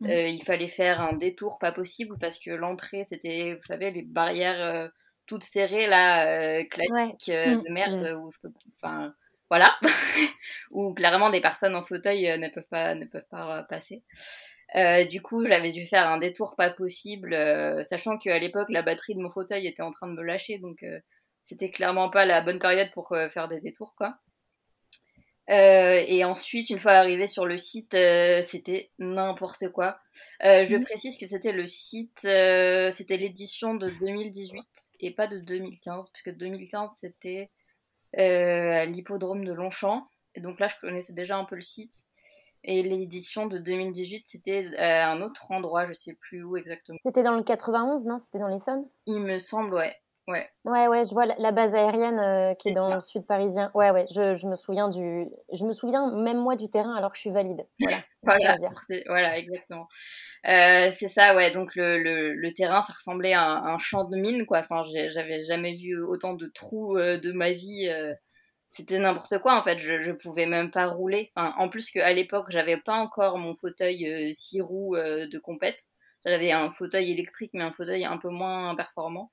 [0.00, 0.10] Mmh.
[0.10, 4.02] Euh, il fallait faire un détour pas possible parce que l'entrée, c'était, vous savez, les
[4.02, 4.90] barrières
[5.26, 7.62] toutes serrées, là, classiques mmh.
[7.62, 8.22] de merde, mmh.
[8.22, 8.52] où je peux.
[8.76, 9.14] Enfin,
[9.50, 9.76] voilà.
[10.70, 14.02] où clairement des personnes en fauteuil ne, peuvent pas, ne peuvent pas passer.
[15.10, 17.34] du coup, j'avais dû faire un détour pas possible,
[17.84, 20.84] sachant qu'à l'époque, la batterie de mon fauteuil était en train de me lâcher, donc
[21.42, 24.18] c'était clairement pas la bonne période pour faire des détours, quoi.
[25.50, 29.98] Euh, et ensuite, une fois arrivé sur le site, euh, c'était n'importe quoi.
[30.44, 30.84] Euh, je mmh.
[30.84, 34.64] précise que c'était le site, c'était l'édition de 2018
[35.00, 37.50] et pas de 2015, puisque 2015 c'était
[38.16, 40.06] à l'hippodrome de Longchamp.
[40.36, 42.04] Et donc là, je connaissais déjà un peu le site.
[42.62, 46.98] Et l'édition de 2018, c'était à un autre endroit, je sais plus où exactement.
[47.02, 48.18] C'était dans le 91, non?
[48.18, 48.86] C'était dans l'Essonne?
[49.06, 49.96] Il me semble, ouais.
[50.28, 50.48] Ouais.
[50.64, 53.70] Ouais, ouais, je vois la, base aérienne euh, qui est dans le sud parisien.
[53.74, 57.10] Ouais, ouais, je, je, me souviens du, je me souviens même moi du terrain alors
[57.10, 57.66] que je suis valide.
[57.80, 57.98] Voilà.
[58.22, 58.56] voilà,
[59.06, 59.88] voilà, exactement.
[60.46, 61.50] Euh, c'est ça, ouais.
[61.50, 64.58] Donc le, le, le, terrain, ça ressemblait à un, champ de mine, quoi.
[64.58, 67.90] Enfin, j'avais jamais vu autant de trous euh, de ma vie.
[68.70, 69.78] C'était n'importe quoi, en fait.
[69.80, 71.32] Je, je pouvais même pas rouler.
[71.34, 75.80] Enfin, en plus qu'à l'époque, j'avais pas encore mon fauteuil six roues de compète.
[76.24, 79.32] J'avais un fauteuil électrique, mais un fauteuil un peu moins performant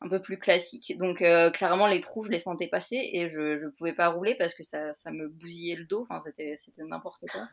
[0.00, 0.96] un peu plus classique.
[0.98, 4.34] Donc euh, clairement les trous je les sentais passer et je je pouvais pas rouler
[4.34, 6.02] parce que ça, me bousillait le dos.
[6.08, 7.48] Enfin c'était n'importe quoi.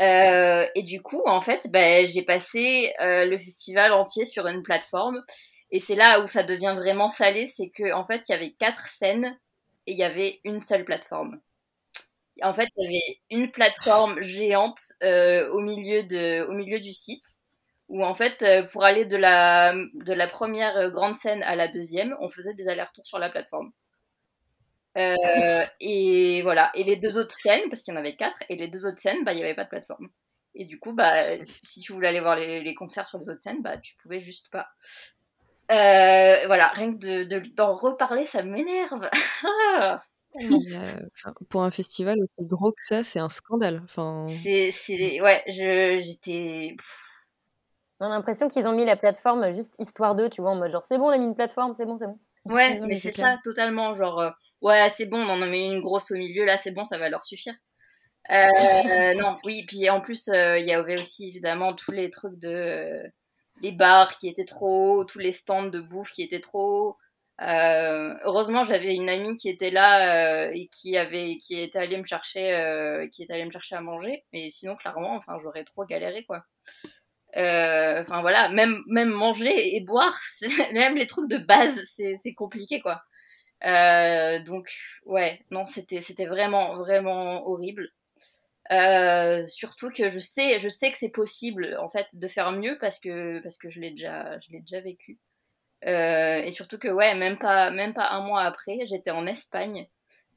[0.00, 4.62] Euh, et du coup en fait ben j'ai passé euh, le festival entier sur une
[4.62, 5.20] plateforme
[5.72, 8.52] et c'est là où ça devient vraiment salé, c'est que en fait il y avait
[8.52, 9.38] quatre scènes
[9.86, 11.40] et il y avait une seule plateforme.
[12.42, 16.02] En fait, il y avait une plateforme géante au milieu
[16.80, 17.26] du site
[17.90, 21.56] où en fait, euh, pour aller de la, de la première euh, grande scène à
[21.56, 23.72] la deuxième, on faisait des allers-retours sur la plateforme.
[24.96, 26.70] Euh, et voilà.
[26.74, 29.00] Et les deux autres scènes, parce qu'il y en avait quatre, et les deux autres
[29.00, 30.08] scènes, bah, il n'y avait pas de plateforme.
[30.54, 31.12] Et du coup, bah,
[31.62, 34.20] si tu voulais aller voir les, les concerts sur les autres scènes, bah, tu pouvais
[34.20, 34.68] juste pas.
[35.68, 39.10] voilà, rien que de, d'en reparler, ça m'énerve.
[41.48, 43.80] pour un festival aussi gros que ça, c'est un scandale.
[43.82, 44.26] Enfin...
[44.28, 46.76] C'est, c'est, ouais, je, j'étais.
[48.00, 50.70] On a l'impression qu'ils ont mis la plateforme juste histoire d'eux, tu vois, en mode
[50.70, 52.18] genre c'est bon, on a mis une plateforme, c'est bon, c'est bon.
[52.46, 53.94] Ouais, mais c'est ça, totalement.
[53.94, 54.30] Genre, euh,
[54.62, 57.10] ouais, c'est bon, on en met une grosse au milieu, là, c'est bon, ça va
[57.10, 57.54] leur suffire.
[58.30, 62.38] Euh, non, oui, puis en plus, euh, il y avait aussi évidemment tous les trucs
[62.38, 62.96] de.
[63.62, 66.96] les bars qui étaient trop hauts, tous les stands de bouffe qui étaient trop hauts.
[67.38, 73.08] Heureusement, j'avais une amie qui était là et qui avait, qui était allée me chercher,
[73.12, 74.24] qui était allée me chercher à manger.
[74.32, 76.44] Mais sinon, clairement, enfin, j'aurais trop galéré, quoi.
[77.36, 80.18] Euh, Enfin voilà, même même manger et boire,
[80.72, 83.02] même les trucs de base, c'est compliqué, quoi.
[83.66, 84.70] Euh, donc
[85.06, 87.88] ouais, non, c'était c'était vraiment vraiment horrible.
[88.72, 92.78] Euh, surtout que je sais je sais que c'est possible en fait de faire mieux
[92.80, 95.18] parce que parce que je l'ai déjà je l'ai déjà vécu.
[95.86, 99.88] Euh, et surtout que ouais, même pas même pas un mois après, j'étais en Espagne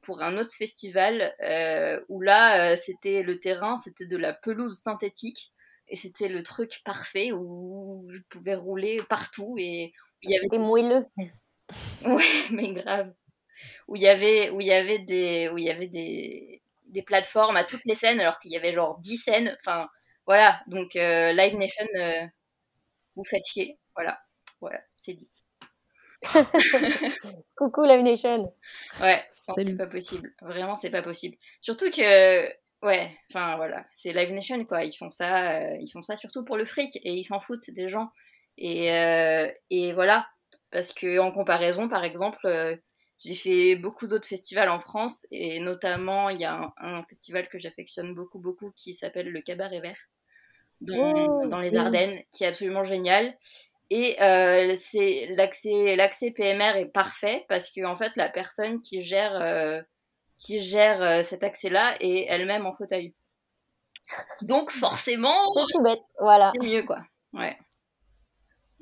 [0.02, 5.50] pour un autre festival euh, où là c'était le terrain, c'était de la pelouse synthétique
[5.88, 9.92] et c'était le truc parfait où je pouvais rouler partout et
[10.22, 11.06] il y avait C'était moelleux.
[12.06, 13.12] ouais mais grave.
[13.88, 17.02] Où il y avait où il y avait des où il y avait des des
[17.02, 19.56] plateformes à toutes les scènes alors qu'il y avait genre 10 scènes.
[19.60, 19.88] Enfin
[20.26, 20.62] voilà.
[20.66, 22.26] Donc euh, Live Nation euh,
[23.16, 23.78] vous faites chier.
[23.94, 24.20] Voilà.
[24.60, 24.80] Voilà.
[24.96, 25.30] C'est dit.
[27.56, 28.54] Coucou Live Nation.
[29.00, 29.22] ouais.
[29.32, 30.32] C'est pas possible.
[30.40, 31.36] Vraiment c'est pas possible.
[31.60, 32.48] Surtout que
[32.84, 33.86] ouais enfin voilà.
[33.92, 34.84] C'est Live Nation quoi.
[34.84, 37.70] Ils font ça euh, ils font ça surtout pour le fric et ils s'en foutent
[37.70, 38.10] des gens.
[38.58, 40.26] Et euh, et voilà.
[40.70, 42.76] Parce que en comparaison par exemple euh,
[43.18, 47.48] j'ai fait beaucoup d'autres festivals en France et notamment il y a un, un festival
[47.48, 49.98] que j'affectionne beaucoup beaucoup qui s'appelle le Cabaret Vert
[50.80, 51.76] dans, Oh, dans les oui.
[51.76, 53.36] Ardennes qui est absolument génial.
[53.90, 54.16] Et
[54.76, 59.84] c'est l'accès l'accès PMR est parfait parce que en fait la personne qui gère
[60.44, 63.14] qui gère euh, cet accès là est elle-même en fauteuil
[64.42, 66.02] donc forcément C'est tout bête.
[66.20, 66.52] Voilà.
[66.60, 66.98] c'est mieux quoi
[67.32, 67.56] ouais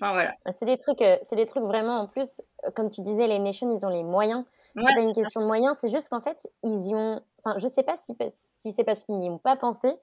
[0.00, 2.90] enfin voilà Bah, C'est des trucs, euh, c'est des trucs vraiment en plus, euh, comme
[2.90, 4.44] tu disais, les nations, ils ont les moyens.
[4.74, 7.20] ouais C'est pas une question de moyens, c'est juste qu'en fait, ils y ont.
[7.44, 8.16] Enfin, je sais pas si,
[8.58, 9.94] si c'est parce qu'ils n'y ont pas pensé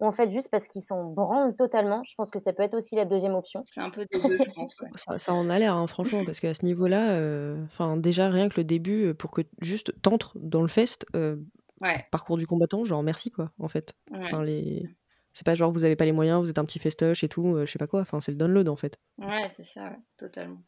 [0.00, 2.02] ou en fait juste parce qu'ils s'en branlent totalement.
[2.04, 3.62] Je pense que ça peut être aussi la deuxième option.
[3.64, 4.88] c'est un peu des deux je pense ouais.
[4.96, 8.48] Ça, ça en a l'air, hein, franchement, parce qu'à ce niveau-là, euh, enfin déjà rien
[8.48, 11.36] que le début, euh, pour que juste t'entres dans le fest, euh,
[11.80, 13.94] ouais parcours du combattant, genre merci quoi, en fait.
[14.10, 14.88] ouais les,
[15.32, 17.56] c'est pas genre vous avez pas les moyens, vous êtes un petit festoche et tout,
[17.56, 18.00] euh, je sais pas quoi.
[18.00, 18.98] Enfin c'est le download en fait.
[19.18, 20.58] ouais c'est ça ouais, totalement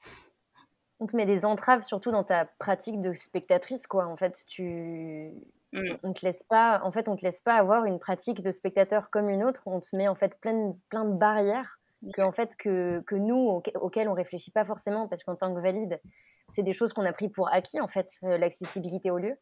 [1.01, 4.07] On te met des entraves surtout dans ta pratique de spectatrice, quoi.
[4.07, 5.31] En fait, tu.
[5.73, 5.97] Mm.
[6.03, 9.11] On te laisse pas, en fait, on te laisse pas avoir une pratique de spectateur
[9.11, 9.63] comme une autre.
[9.67, 11.79] On te met en fait plein de, plein de barrières
[12.15, 15.55] que en fait que, que nous auxque- auxquelles on réfléchit pas forcément parce qu'en tant
[15.55, 16.01] que valide,
[16.49, 19.37] c'est des choses qu'on a pris pour acquis en fait, euh, l'accessibilité au lieu.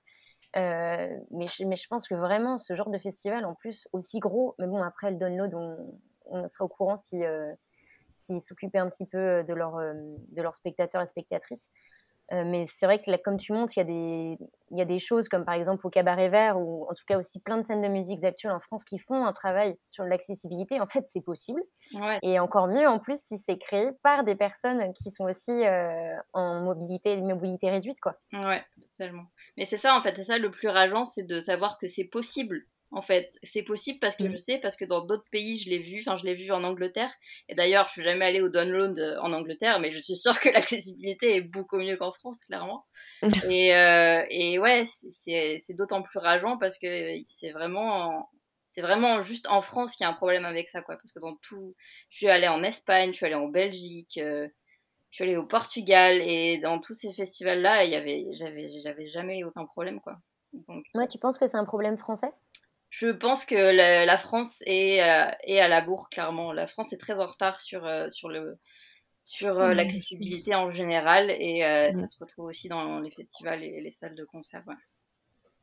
[0.57, 4.21] Euh, mais, je, mais je pense que vraiment ce genre de festival en plus aussi
[4.21, 7.53] gros, mais bon après le download, on, on sera au courant si euh,
[8.15, 11.71] s'ils s'occupaient un petit peu de, leur, euh, de leurs spectateurs et spectatrices.
[12.33, 14.39] Euh, mais c'est vrai que là, comme tu montres, il y, a des,
[14.71, 17.19] il y a des choses comme par exemple au Cabaret Vert ou en tout cas
[17.19, 20.81] aussi plein de scènes de musique actuelles en France qui font un travail sur l'accessibilité.
[20.81, 21.63] En fait, c'est possible.
[21.95, 25.53] ouais Et encore mieux en plus si c'est créé par des personnes qui sont aussi
[25.53, 28.01] euh, en mobilité, mobilité réduite.
[28.01, 28.17] Quoi.
[28.33, 29.27] Ouais, totalement.
[29.57, 32.05] Mais c'est ça, en fait, c'est ça le plus rageant, c'est de savoir que c'est
[32.05, 32.67] possible.
[32.93, 34.33] En fait, c'est possible parce que Mm.
[34.33, 36.65] je sais, parce que dans d'autres pays, je l'ai vu, enfin, je l'ai vu en
[36.65, 37.13] Angleterre.
[37.49, 40.39] Et d'ailleurs, je suis jamais allée au download euh, en Angleterre, mais je suis sûre
[40.41, 42.87] que l'accessibilité est beaucoup mieux qu'en France, clairement.
[43.43, 48.31] et, euh, et ouais, c'est d'autant plus rageant parce que c'est vraiment,
[48.69, 50.97] c'est vraiment juste en France qu'il y a un problème avec ça, quoi.
[50.97, 51.75] Parce que dans tout,
[52.11, 54.49] je suis allée en Espagne, je suis allée en Belgique, euh,
[55.11, 59.09] je suis allée au Portugal et dans tous ces festivals-là, il y avait, j'avais, j'avais
[59.09, 60.19] jamais eu aucun problème, quoi.
[60.53, 62.33] Donc, Ouais, tu penses que c'est un problème français?
[62.91, 66.53] Je pense que la, la France est, euh, est à la bourre, clairement.
[66.53, 68.59] La France est très en retard sur, euh, sur, le,
[69.23, 73.81] sur euh, Ouais, l'accessibilité en général et ça se retrouve aussi dans les festivals et
[73.81, 74.65] les salles de concert.
[74.67, 74.75] Ouais.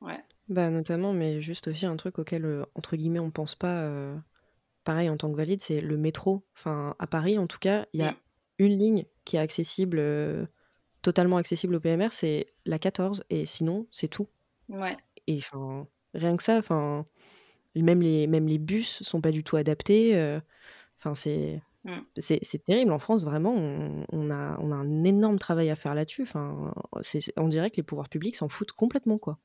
[0.01, 0.23] Ouais.
[0.49, 3.89] Bah notamment, mais juste aussi un truc auquel entre guillemets on pense pas.
[4.83, 6.45] pareil en tant que valide, c'est le métro.
[6.55, 8.17] Enfin à Paris en tout cas, il y a Mm.
[8.59, 10.01] une ligne qui est accessible,
[11.01, 14.27] totalement accessible au PMR, c'est la 14 et sinon c'est tout.
[14.69, 14.97] Ouais.
[15.27, 17.05] Et enfin rien que ça, enfin
[17.75, 20.15] même les même les bus sont pas du tout adaptés.
[20.15, 20.39] euh,
[20.97, 21.99] Enfin c'est Mm.
[22.17, 23.53] c'est c'est terrible en France vraiment.
[23.53, 26.21] On, on a on a un énorme travail à faire là-dessus.
[26.21, 26.73] Enfin
[27.35, 29.37] on dirait que les pouvoirs publics s'en foutent complètement quoi.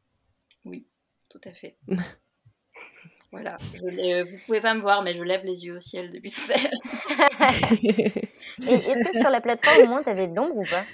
[0.65, 0.87] Oui,
[1.29, 1.79] tout à fait.
[3.33, 3.57] voilà.
[3.75, 6.31] Je l'ai- vous pouvez pas me voir, mais je lève les yeux au ciel depuis
[6.31, 7.51] tout à l'heure.
[8.71, 10.85] Et est-ce que sur la plateforme, au moins, tu avais de l'ombre ou pas?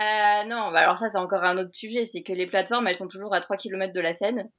[0.00, 2.06] Euh, non, bah alors ça, c'est encore un autre sujet.
[2.06, 4.50] C'est que les plateformes, elles sont toujours à 3 km de la scène.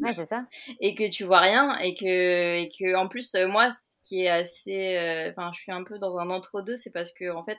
[0.00, 0.46] Ouais, c'est ça.
[0.80, 4.22] et que tu vois rien et que et que en plus euh, moi ce qui
[4.22, 7.30] est assez euh, enfin je suis un peu dans un entre deux c'est parce que
[7.30, 7.58] en fait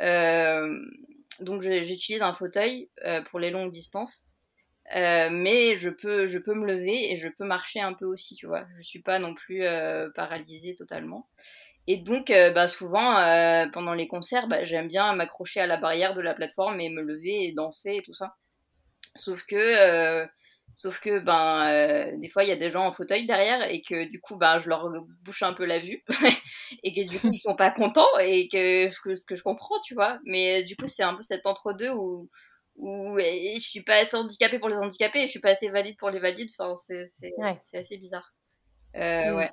[0.00, 0.76] euh,
[1.40, 2.90] donc j'utilise un fauteuil
[3.26, 4.26] pour les longues distances.
[4.94, 8.46] mais je peux, je peux me lever et je peux marcher un peu aussi, tu
[8.46, 8.64] vois.
[8.76, 9.64] Je suis pas non plus
[10.14, 11.28] paralysée totalement.
[11.86, 13.14] Et donc, bah, souvent,
[13.72, 17.02] pendant les concerts, bah, j'aime bien m'accrocher à la barrière de la plateforme et me
[17.02, 18.34] lever et danser et tout ça.
[19.14, 20.26] Sauf que
[20.78, 23.82] Sauf que ben euh, des fois il y a des gens en fauteuil derrière et
[23.82, 24.88] que du coup ben je leur
[25.24, 26.04] bouche un peu la vue
[26.84, 29.42] et que du coup ils sont pas contents et que ce que, ce que je
[29.42, 30.20] comprends tu vois.
[30.22, 32.30] Mais du coup c'est un peu cet entre deux où
[32.76, 35.96] où je suis pas assez handicapée pour les handicapés et je suis pas assez valide
[35.98, 36.50] pour les valides.
[36.56, 38.32] Enfin c'est c'est assez bizarre.
[38.94, 39.50] Euh, ouais.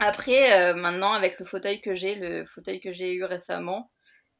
[0.00, 3.92] Après euh, maintenant avec le fauteuil que j'ai le fauteuil que j'ai eu récemment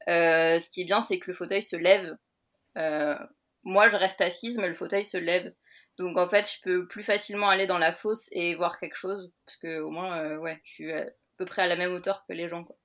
[0.09, 2.17] ce qui est bien c'est que le fauteuil se lève
[3.65, 5.53] moi je reste assise mais le fauteuil se lève.
[5.99, 9.31] Donc en fait je peux plus facilement aller dans la fosse et voir quelque chose
[9.45, 12.25] parce que au moins euh, ouais je suis à peu près à la même hauteur
[12.27, 12.77] que les gens quoi.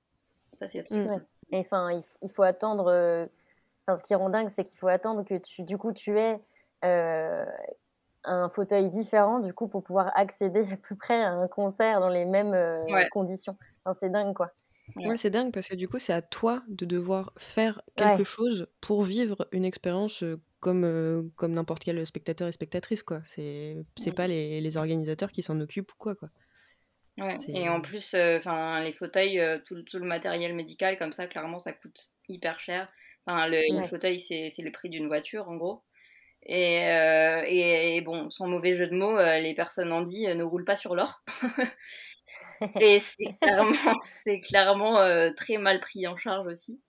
[0.52, 1.20] ça c'est mmh.
[1.52, 1.90] et enfin
[2.22, 3.26] il, faut attendre euh,
[3.86, 6.38] enfin ce qui rend dingue c'est qu'il faut attendre que tu du coup tu aies
[6.84, 7.46] euh,
[8.24, 12.10] un fauteuil différent du coup pour pouvoir accéder à peu près à un concert dans
[12.10, 12.54] les mêmes
[13.10, 13.56] conditions.
[13.84, 14.50] Enfin, c'est dingue quoi.
[14.96, 18.66] Ouais, c'est dingue parce que du coup, c'est à toi de devoir faire quelque chose
[18.80, 20.24] pour vivre une expérience
[20.60, 23.20] comme, comme n'importe quel spectateur et spectatrice, quoi.
[23.24, 26.28] C'est pas les, les organisateurs qui s'en occupent ou quoi, quoi.
[27.18, 27.36] Ouais.
[27.48, 31.72] Et en plus, enfin les fauteuils, tout, tout, le matériel médical comme ça, clairement, ça
[31.72, 32.88] coûte hyper cher.
[33.26, 35.82] Enfin, le, fauteuil, c'est le prix d'une voiture, en gros.
[36.44, 40.64] Et, et, et, bon, sans mauvais jeu de mots, les personnes en dit ne roulent
[40.64, 41.24] pas sur l'or.
[42.80, 43.72] Et c'est clairement,
[44.48, 46.80] clairement euh, très mal pris en charge aussi.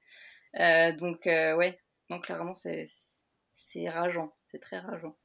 [0.60, 1.80] Euh, donc, euh, ouais,
[2.10, 2.86] donc clairement, c'est,
[3.60, 5.16] c'est rageant, c'est très rageant.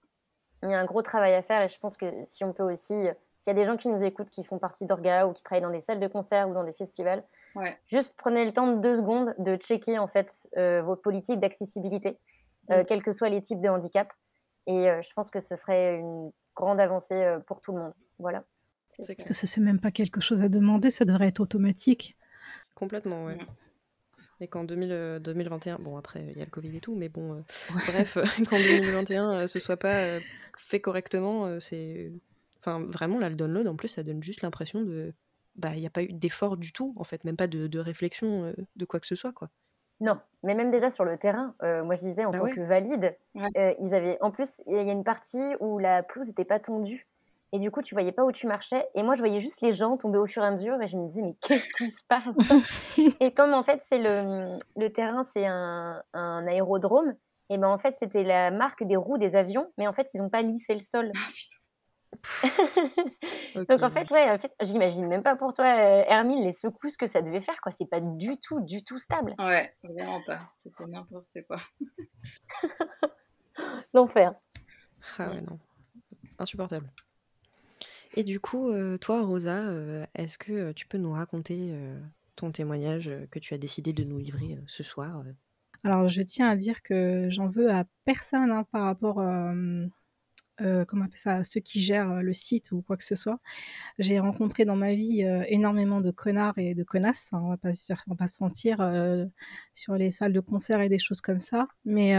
[0.63, 2.63] Il y a un gros travail à faire et je pense que si on peut
[2.63, 2.95] aussi,
[3.37, 5.63] s'il y a des gens qui nous écoutent, qui font partie d'Orga ou qui travaillent
[5.63, 7.23] dans des salles de concert ou dans des festivals,
[7.55, 7.79] ouais.
[7.87, 12.19] juste prenez le temps de deux secondes de checker en fait vos politiques d'accessibilité,
[12.69, 12.85] mm.
[12.87, 14.11] quels que soient les types de handicap.
[14.67, 17.95] Et je pense que ce serait une grande avancée pour tout le monde.
[18.19, 18.45] Voilà.
[18.89, 22.17] Ça, c'est même pas quelque chose à demander, ça devrait être automatique.
[22.75, 23.39] Complètement, ouais.
[24.41, 27.41] Et qu'en 2021, bon après il y a le Covid et tout, mais bon, euh,
[27.87, 28.19] bref,
[28.51, 30.21] qu'en 2021 euh, ce soit pas euh,
[30.59, 32.13] fait correctement, c'est.
[32.61, 35.13] Enfin, vraiment, là, le download, en plus, ça donne juste l'impression de.
[35.57, 38.55] Bah, il n'y a pas eu d'effort du tout, en fait, même pas de, réflexion
[38.75, 39.51] de quoi que ce soit, quoi.
[40.01, 43.17] Non, mais même déjà sur le terrain, moi je disais en bah tant que valide,
[43.35, 44.19] ils avaient.
[44.21, 47.07] En plus, il y a une partie où la pelouse n'était pas tondue.
[47.53, 48.85] Et du coup, tu voyais pas où tu marchais.
[48.95, 50.81] Et moi, je voyais juste les gens tomber au fur et à mesure.
[50.83, 52.25] Et je me disais, mais qu'est-ce qui se passe?
[53.21, 57.15] Et comme en fait, c'est le, le terrain, c'est un, un, aérodrome.
[57.51, 59.71] Et ben en fait, c'était la marque des roues des avions.
[59.79, 61.13] Mais en fait, ils n'ont pas lissé le sol.
[61.15, 61.31] Ah,
[63.55, 66.97] Donc en fait, ouais, en fait, j'imagine même pas pour toi, euh, Hermine, les secousses
[66.97, 67.61] que ça devait faire.
[67.61, 67.73] quoi.
[67.73, 69.35] C'est pas du tout, du tout stable.
[69.39, 70.41] Ouais, vraiment pas.
[70.57, 71.61] C'était n'importe quoi.
[73.95, 74.35] L'enfer.
[75.19, 75.59] Ah ouais, non.
[76.39, 76.91] Insupportable.
[78.17, 81.77] Et du coup, euh, toi, Rosa, euh, est-ce que euh, tu peux nous raconter
[82.37, 85.25] ton témoignage que tu as décidé de nous livrer ce soir
[85.83, 91.07] Alors, je tiens à dire que j'en veux à personne hein, par rapport euh, comment
[91.15, 93.41] ça, ceux qui gèrent le site ou quoi que ce soit.
[93.99, 97.71] J'ai rencontré dans ma vie énormément de connards et de connasses, hein, on va pas,
[97.71, 98.79] va pas se sentir
[99.75, 101.67] sur les salles de concert et des choses comme ça.
[101.85, 102.15] Mais,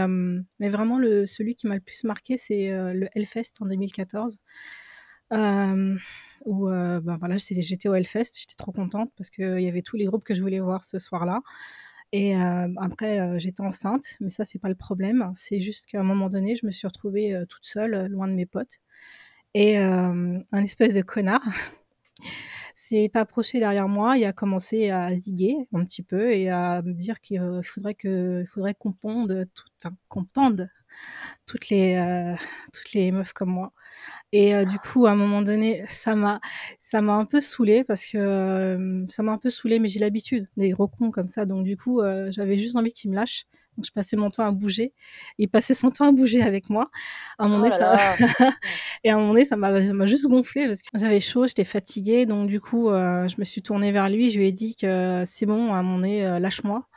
[0.60, 4.42] vraiment, celui qui m'a le plus marqué, c'est le Hellfest en 2014.
[5.32, 5.96] Euh,
[6.44, 7.00] où euh,
[7.36, 10.40] j'étais au Hellfest, j'étais trop contente parce qu'il y avait tous les groupes que je
[10.40, 11.40] voulais voir ce soir-là.
[12.12, 15.32] Et après, j'étais enceinte, mais ça, c'est pas le problème.
[15.34, 18.46] C'est juste qu'à un moment donné, je me suis retrouvée toute seule, loin de mes
[18.46, 18.78] potes.
[19.54, 21.42] Et un espèce de connard
[22.76, 26.92] s'est approché derrière moi et a commencé à ziguer un petit peu et à me
[26.94, 30.70] dire qu'il faudrait qu'on ponde, tout, qu'on pende
[31.44, 32.36] toutes les,
[32.72, 33.72] toutes les meufs comme moi.
[34.32, 36.40] Et euh, du coup, à un moment donné, ça m'a,
[36.80, 40.00] ça m'a un peu saoulée parce que euh, ça m'a un peu saoulée, mais j'ai
[40.00, 41.46] l'habitude des gros cons comme ça.
[41.46, 43.46] Donc du coup, euh, j'avais juste envie qu'il me lâche.
[43.76, 44.94] Donc je passais mon temps à bouger.
[45.38, 46.90] Il passait son temps à bouger avec moi.
[47.38, 47.96] À un moment donné, oh ça...
[49.04, 51.46] et à un moment donné, ça m'a, ça m'a juste gonflé parce que j'avais chaud,
[51.46, 52.26] j'étais fatiguée.
[52.26, 54.30] Donc du coup, je me suis tournée vers lui.
[54.30, 56.88] Je lui ai dit que c'est bon, à un moment donné, lâche-moi.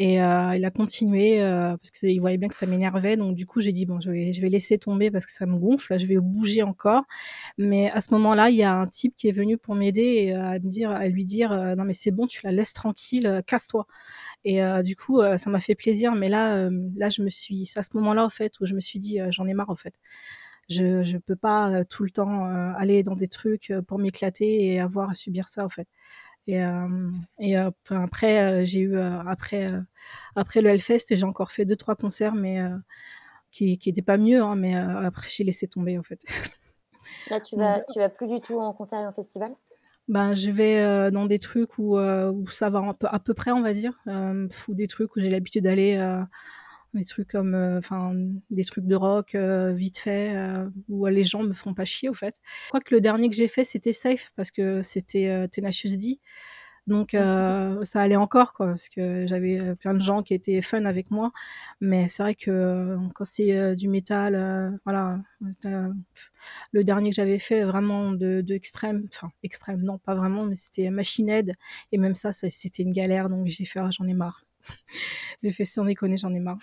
[0.00, 3.16] Et euh, il a continué euh, parce qu'il voyait bien que ça m'énervait.
[3.16, 5.44] Donc du coup, j'ai dit bon, je vais, je vais laisser tomber parce que ça
[5.44, 5.98] me gonfle.
[5.98, 7.02] Je vais bouger encore.
[7.58, 10.52] Mais à ce moment-là, il y a un type qui est venu pour m'aider euh,
[10.52, 13.86] à me dire, à lui dire non mais c'est bon, tu la laisses tranquille, casse-toi.
[14.44, 16.14] Et du coup, ça m'a fait plaisir.
[16.14, 18.80] Mais là, là, je me suis, c'est à ce moment-là en fait où je me
[18.80, 19.94] suis dit j'en ai marre en fait.
[20.70, 22.44] Je je peux pas tout le temps
[22.76, 25.88] aller dans des trucs pour m'éclater et avoir à subir ça en fait.
[26.48, 27.56] Et, euh, et
[27.90, 29.68] après, j'ai eu, après,
[30.34, 32.58] après le Hellfest, j'ai encore fait deux, trois concerts, mais
[33.52, 36.24] qui n'étaient pas mieux, hein, mais après, j'ai laissé tomber, en fait.
[37.30, 39.54] Là, tu vas, tu vas plus du tout en concert et en festival?
[40.08, 43.60] Ben, je vais dans des trucs où, où ça va peu, à peu près, on
[43.60, 46.02] va dire, ou des trucs où j'ai l'habitude d'aller
[46.98, 48.12] des trucs comme enfin
[48.50, 50.34] des trucs de rock vite fait
[50.88, 52.34] où les gens me font pas chier au fait.
[52.64, 56.20] Je crois que le dernier que j'ai fait c'était Safe parce que c'était Tenacious D.
[56.88, 60.84] Donc mmh ça allait encore quoi parce que j'avais plein de gens qui étaient fun
[60.84, 61.30] avec moi
[61.80, 65.20] mais c'est vrai que quand c'est du métal voilà
[66.72, 70.54] le dernier que j'avais fait vraiment de, de extrême enfin extrême non pas vraiment mais
[70.54, 71.52] c'était Machine Head
[71.92, 74.44] et même ça, ça c'était une galère donc j'ai fait ah, j'en ai marre.
[75.42, 76.58] j'ai fait sans déconner, j'en ai marre.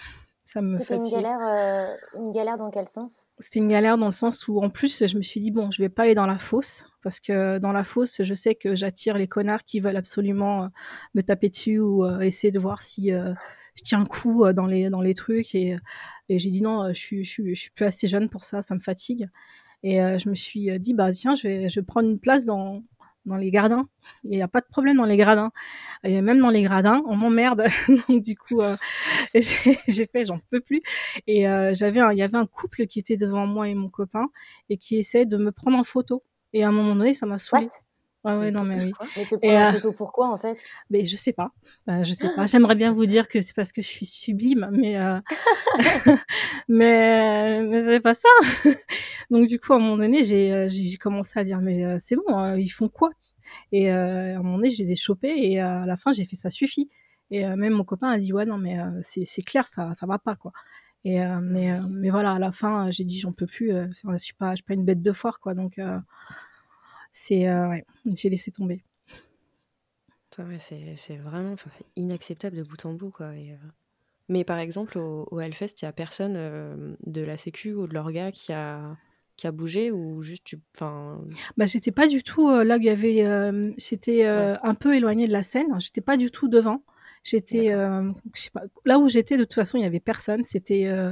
[0.45, 3.27] Ça me C'était une galère, euh, une galère dans quel sens?
[3.39, 5.81] C'était une galère dans le sens où, en plus, je me suis dit, bon, je
[5.81, 9.17] vais pas aller dans la fosse, parce que dans la fosse, je sais que j'attire
[9.17, 10.67] les connards qui veulent absolument euh,
[11.15, 14.91] me taper dessus ou euh, essayer de voir si je tiens un coup dans les,
[14.91, 15.55] dans les trucs.
[15.55, 15.77] Et,
[16.29, 18.61] et j'ai dit, non, je suis, je, suis, je suis plus assez jeune pour ça,
[18.61, 19.25] ça me fatigue.
[19.81, 22.83] Et je me suis dit, bah tiens, je vais, je vais prendre une place dans,
[23.25, 23.87] dans les gradins.
[24.23, 25.51] Il n'y a pas de problème dans les gradins.
[26.03, 27.65] Et même dans les gradins, on m'emmerde.
[28.09, 28.75] Donc du coup, euh,
[29.33, 30.81] j'ai fait, j'en peux plus.
[31.27, 34.27] Et euh, j'avais, il y avait un couple qui était devant moi et mon copain
[34.69, 36.23] et qui essayait de me prendre en photo.
[36.53, 37.67] Et à un moment donné, ça m'a saoulé.
[38.25, 38.91] Ouais, ouais, non, mais oui.
[39.15, 40.57] Mais te prendre en euh, photo pourquoi en fait?
[40.89, 41.51] Mais je sais pas.
[41.85, 42.47] Bah, je sais pas.
[42.47, 44.97] J'aimerais bien vous dire que c'est parce que je suis sublime, mais
[46.67, 48.29] mais mais c'est pas ça.
[49.29, 52.23] Donc du coup, à un moment donné, j'ai j'ai commencé à dire mais c'est bon,
[52.35, 53.11] hein, ils font quoi?
[53.71, 56.35] Et à un moment donné, je les ai chopés et à la fin, j'ai fait
[56.35, 56.89] ça suffit.
[57.29, 60.35] Et même mon copain a dit ouais non mais c'est clair, ça ça va pas
[60.35, 60.51] quoi.
[61.03, 63.71] Et mais mais voilà, à la fin, j'ai dit j'en peux plus.
[63.71, 65.53] je suis pas je suis pas une bête de foire quoi.
[65.53, 65.79] Donc
[67.15, 68.83] c'est ouais, j'ai laissé tomber.
[70.59, 73.31] c'est vraiment c'est inacceptable de bout en bout quoi.
[74.27, 77.93] Mais par exemple au, au Hellfest, il y a personne de la Sécu ou de
[77.93, 78.97] l'orga qui a
[79.37, 81.21] qui a bougé ou juste tu enfin
[81.57, 85.33] bah j'étais pas du tout là où il y avait c'était un peu éloigné de
[85.33, 86.83] la scène j'étais pas du tout devant
[87.25, 90.43] J'étais, euh, je sais pas, là où j'étais, de toute façon, il y avait personne.
[90.43, 91.11] C'était, euh,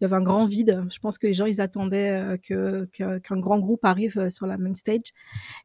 [0.00, 0.82] il y avait un grand vide.
[0.90, 4.58] Je pense que les gens, ils attendaient euh, que, qu'un grand groupe arrive sur la
[4.58, 5.12] main stage.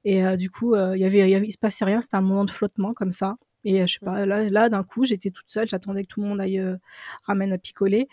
[0.05, 1.99] Et du coup, il y avait, il, se passait rien.
[1.99, 3.37] C'était un moment de flottement comme ça.
[3.63, 4.29] Et je sais pas, mmh.
[4.29, 5.67] là, là d'un coup, j'étais toute seule.
[5.67, 6.63] J'attendais que tout le monde aille
[7.23, 8.07] ramène à picoler.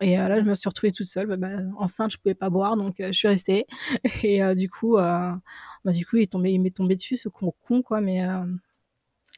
[0.00, 1.28] Et là, je me suis retrouvée toute seule.
[1.28, 3.66] Bah, bah, enceinte, je pouvais pas boire, donc je suis restée.
[4.24, 5.40] Et du coup, bah,
[5.84, 8.00] du coup, il, tombé, il m'est tombé dessus, ce con, con quoi.
[8.00, 8.26] Mais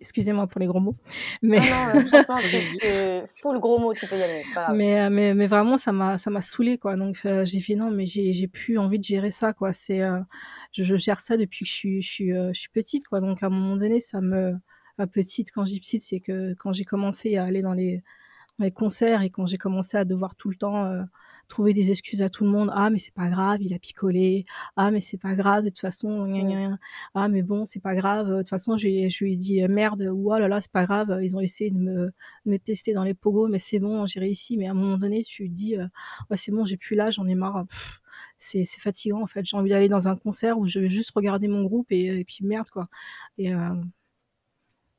[0.01, 0.97] Excusez-moi pour les gros mots.
[1.41, 1.59] Mais...
[1.59, 2.37] Non, non,
[2.85, 4.43] euh, full gros mots, tu peux y aller,
[4.75, 6.97] Mais, euh, mais, mais vraiment, ça m'a, ça m'a saoulé, quoi.
[6.97, 9.73] Donc, euh, j'ai fait non, mais j'ai, j'ai plus envie de gérer ça, quoi.
[9.73, 10.01] C'est,
[10.73, 13.21] je, je, gère ça depuis que je suis, je suis, je suis petite, quoi.
[13.21, 14.55] Donc, à un moment donné, ça me,
[14.99, 18.03] à petite, quand dis petite, c'est que quand j'ai commencé à aller dans les,
[18.59, 21.05] dans les concerts et quand j'ai commencé à devoir tout le temps
[21.49, 22.71] trouver des excuses à tout le monde.
[22.73, 24.47] Ah, mais c'est pas grave, il a picolé.
[24.77, 26.27] Ah, mais c'est pas grave, de toute façon.
[27.15, 28.29] Ah, mais bon, c'est pas grave.
[28.29, 30.61] De toute façon, je lui, je lui ai dit euh, merde ou oh là là,
[30.61, 31.19] c'est pas grave.
[31.23, 32.13] Ils ont essayé de me,
[32.47, 34.57] me tester dans les pogos, mais c'est bon, j'ai réussi.
[34.57, 35.87] Mais à un moment donné, tu te dis, euh,
[36.35, 37.65] c'est bon, j'ai plus là, j'en ai marre.
[38.39, 39.45] c'est fatigant en fait.
[39.45, 42.25] J'ai envie d'aller dans un concert où je vais juste regarder mon groupe et, et
[42.25, 42.89] puis merde quoi.
[43.39, 43.75] Et, euh,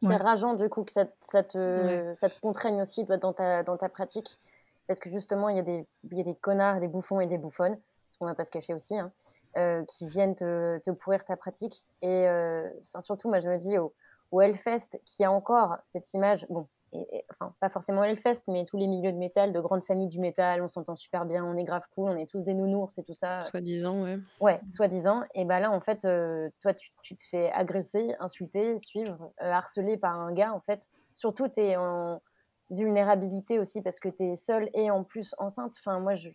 [0.01, 3.77] c'est rageant du coup que ça, ça te, ça te contraigne aussi dans ta, dans
[3.77, 4.37] ta pratique.
[4.87, 7.27] Parce que justement, il y, a des, il y a des connards, des bouffons et
[7.27, 7.77] des bouffonnes,
[8.09, 9.11] ce qu'on va pas se cacher aussi, hein,
[9.57, 11.87] euh, qui viennent te, te, pourrir ta pratique.
[12.01, 12.69] Et euh,
[12.99, 13.93] surtout, moi, je me dis au,
[14.31, 18.77] au Hellfest, qui a encore cette image, bon, et, enfin, pas forcément Hellfest, mais tous
[18.77, 21.63] les milieux de métal, de grandes familles du métal, on s'entend super bien, on est
[21.63, 23.41] grave cool, on est tous des nounours et tout ça.
[23.41, 24.19] Soi-disant, ouais.
[24.39, 25.23] Ouais, soi-disant.
[25.33, 29.97] Et ben là, en fait, euh, toi, tu, tu, te fais agresser, insulter, suivre, harceler
[29.97, 30.89] par un gars, en fait.
[31.13, 32.21] Surtout, tu es en
[32.69, 35.73] vulnérabilité aussi parce que tu es seule et en plus enceinte.
[35.77, 36.29] Enfin, moi, je...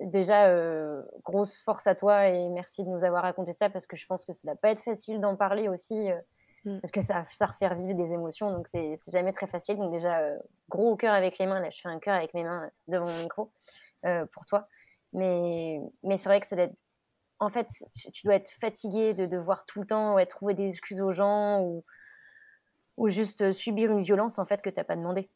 [0.00, 3.96] déjà, euh, grosse force à toi et merci de nous avoir raconté ça parce que
[3.96, 6.18] je pense que ça va pas être facile d'en parler aussi euh,
[6.64, 6.80] mm.
[6.80, 9.76] parce que ça, ça refait vivre des émotions donc c'est jamais très facile.
[9.76, 10.38] Donc, déjà, euh,
[10.68, 11.60] gros au cœur avec les mains.
[11.60, 13.50] Là, je fais un cœur avec mes mains devant mon micro
[14.32, 14.66] pour toi.
[15.12, 16.76] Mais, mais c'est vrai que ça doit être
[17.42, 17.66] en fait,
[18.12, 21.60] tu, dois être fatigué de devoir tout le temps ouais, trouver des excuses aux gens
[21.60, 21.84] ou,
[22.96, 25.28] ou juste subir une violence en fait que tu n'as pas demandé.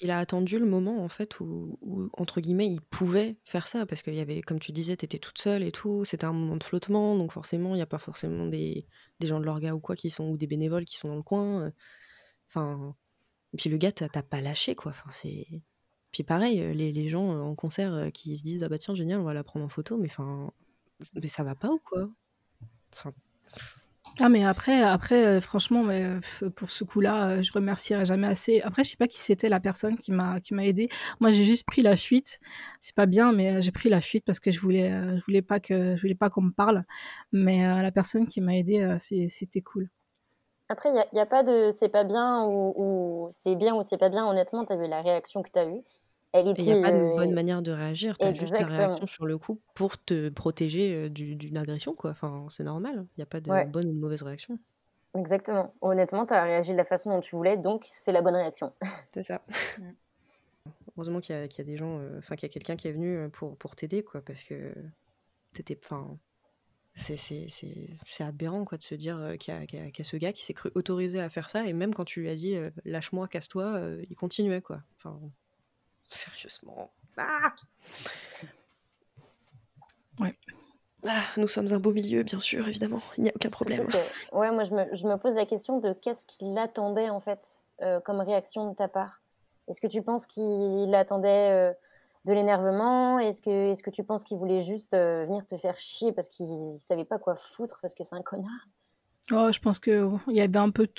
[0.00, 1.78] Il a attendu le moment en fait où,
[2.12, 5.18] entre guillemets il pouvait faire ça parce qu'il y avait comme tu disais tu étais
[5.18, 7.98] toute seule et tout, c'était un moment de flottement donc forcément il y a pas
[7.98, 8.86] forcément des,
[9.18, 11.22] des gens de l'orga ou quoi qui sont ou des bénévoles qui sont dans le
[11.22, 11.62] coin.
[11.62, 11.70] Euh,
[12.48, 12.94] enfin
[13.56, 15.46] puis le gars t'as pas lâché quoi, enfin c'est
[16.12, 19.24] puis pareil les, les gens en concert qui se disent ah bah tiens génial on
[19.24, 20.52] va la prendre en photo mais enfin
[21.14, 22.08] mais ça va pas ou quoi?
[24.20, 26.02] Ah mais après après, heu, franchement, mais,
[26.42, 28.60] heu, pour ce coup-là, heu, je remercierai jamais assez.
[28.62, 30.88] Après, je sais pas qui c'était la personne qui m'a qui m'a aidée.
[31.20, 32.40] Moi, j'ai juste pris la fuite.
[32.80, 35.60] C'est pas bien, mais, j'ai pris la fuite parce que je voulais, je voulais pas
[35.60, 36.84] que je voulais pas qu'on me parle.
[37.32, 39.88] Mais, la personne qui m'a aidée, c'était cool.
[40.70, 43.96] Après, il y a pas de c'est pas bien ou ou c'est bien ou c'est
[43.96, 44.26] pas bien.
[44.28, 45.82] Honnêtement, tu as vu la réaction que tu as eue.
[46.32, 48.18] Elle Et il y a pas de bonne heu manière de réagir.
[48.18, 48.66] Tu as juste ta exactement.
[48.66, 52.10] réaction sur le coup pour te protéger, heu, d'u d'une agression, quoi.
[52.10, 53.06] Enfin, c'est normal.
[53.16, 53.68] Il y a pas de Ouais.
[53.68, 54.58] bonne ou de mauvaise réaction.
[55.14, 55.74] Exactement.
[55.80, 58.72] Honnêtement, tu as réagi de la façon dont tu voulais, donc c'est la bonne réaction.
[59.12, 59.44] C'est ça.
[59.76, 59.92] Mmh.
[60.96, 62.76] Heureusement qu'il y a qu'il y a des gens, heu, enfin, qu'il y a quelqu'un
[62.76, 64.72] qui est venu, heu, pour pour t'aider, quoi, parce que
[65.54, 66.18] tu étais enfin,
[66.94, 69.82] c'est c'est c'est c'est aberrant, quoi, de se dire, heu, qu'il y a qu'il y
[69.82, 71.94] a qu'il y a ce gars qui s'est cru autorisé à faire ça et même
[71.94, 74.84] quand tu lui as dit, heu: «Lâche-moi, casse-toi», heu, il continuait, quoi.
[74.98, 75.20] Enfin,
[76.08, 76.90] sérieusement.
[77.16, 77.54] Ah!
[80.18, 80.36] Ouais.
[81.06, 81.22] Ah!
[81.36, 83.86] Nous sommes un beau milieu, bien sûr, évidemment, il n'y a aucun problème.
[83.86, 87.20] que ouais, moi, je me je me pose la question de qu'est-ce qu'il attendait, en
[87.20, 89.22] fait, heu, comme réaction de ta part?
[89.68, 91.74] Est-ce que tu penses qu'il attendait, heu,
[92.24, 93.18] de l'énervement?
[93.18, 96.78] Est-ce que est-ce que tu penses qu'il voulait juste, venir te faire chier parce qu'il
[96.78, 98.68] savait pas quoi foutre, parce que c'est un connard?
[99.30, 100.92] Oh, je pense qu'il y avait un peu de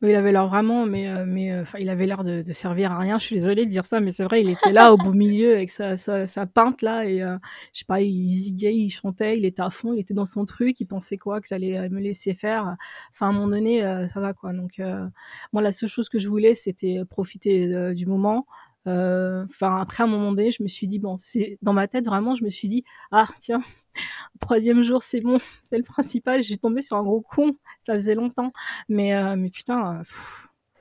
[0.00, 2.92] Il avait l'air vraiment mais, heu mais, heu, enfin, il avait l'air de de servir
[2.92, 3.18] à rien.
[3.18, 5.54] Je suis désolée de dire ça, mais c'est vrai, il était là au beau milieu
[5.56, 7.36] avec sa sa sa pinte là et heu,
[7.72, 10.44] je sais pas, il ziguait, il chantait, il était à fond, il était dans son
[10.44, 11.40] truc, il pensait quoi?
[11.40, 12.76] Que j'allais, heu, me laisser faire?
[13.10, 14.52] Enfin, à un moment donné, ça va quoi.
[14.52, 15.08] Donc, heu,
[15.52, 18.46] moi, la seule chose que je voulais, c'était profiter, du moment.
[18.88, 21.88] Heu, enfin, après, à un moment donné, je me suis dit: «Bon», c'est dans ma
[21.88, 23.60] tête, vraiment, je me suis dit: «Ah tiens,
[24.40, 26.42] 3e jour, c'est bon, c'est le principal».
[26.42, 28.52] Je suis tombée sur un gros con, ça faisait longtemps.
[28.88, 30.02] Mais, heu, mais putain, heu,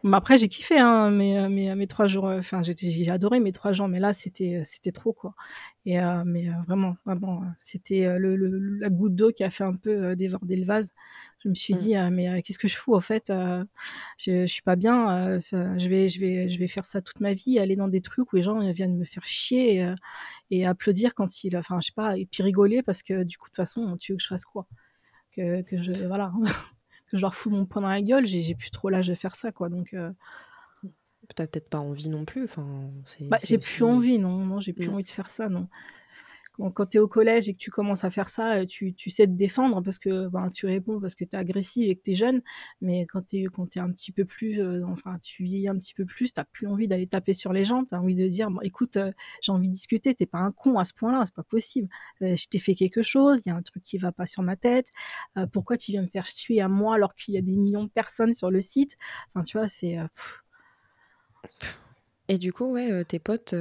[0.08, 3.10] mais après j'ai kiffé, hein, mes, heu, mes, heu, mes 3 jours, heu, enfin, j'ai
[3.12, 5.36] adoré mes 3 jours, mais là, c'était, trop, quoi.
[5.86, 10.16] Et mais, vraiment, vraiment, c'était, le le la goutte d'eau qui a fait un peu,
[10.16, 10.92] déborder le vase.
[11.44, 11.78] Je me suis Mmh.
[11.78, 13.32] dit: «Heu, mais, qu'est-ce que je fous, au fait?
[14.20, 17.34] Je je suis pas bien, je vais je vais je vais faire ça toute ma
[17.34, 19.86] vie, aller dans des trucs où les gens, viennent me faire chier
[20.52, 23.48] et applaudir quand ils enfin, je sais pas et puis rigoler parce que du coup,
[23.48, 24.68] de toute façon, tu veux que je fasse quoi?
[25.34, 26.32] Que que je voilà,
[27.08, 28.26] que je leur foute mon poing dans la gueule?
[28.26, 32.44] J'ai plus trop l'âge de faire ça, quoi, donc, as peut-être pas envie non plus,
[32.46, 32.90] enfin,
[33.22, 34.94] Bah, j'ai plus envie, non, non, j'ai plus mmh.
[34.94, 35.68] envie de faire ça, non.
[36.58, 38.94] Quand quand tu es au collège et que tu commences à faire ça, heu, tu
[39.10, 42.02] sais te défendre parce que, ben, tu réponds parce que tu es agressive et que
[42.04, 42.40] tu es jeune.
[42.82, 46.06] Mais quand tu es un petit peu plus, heu, enfin, tu vieillis un petit peu
[46.06, 47.86] plus, tu plus envie d'aller taper sur les gens.
[47.86, 50.52] Tu as envie de dire: «Bon, écoute, heu, j'ai envie de discuter, tu pas un
[50.52, 51.88] con à ce point-là, c'est pas possible.
[52.22, 54.56] Je t'ai fait quelque chose, il y a un truc qui va pas sur ma
[54.56, 54.88] tête.
[55.54, 57.90] Pourquoi tu viens me faire suer à moi alors qu'il y a des millions de
[57.90, 58.96] personnes sur le site?»
[59.34, 59.98] enfin, tu vois, c'est,
[62.30, 63.56] Et du coup, ouais, heu, tes potes,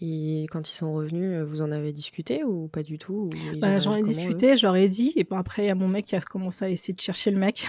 [0.00, 3.30] ils quand ils sont revenus, heu, vous en avez discuté ou pas du tout?
[3.60, 5.86] Bah, j'en ai discuté, je leur ai dit et puis après, il y a mon
[5.88, 7.68] mec qui a commencé à essayer de chercher le mec.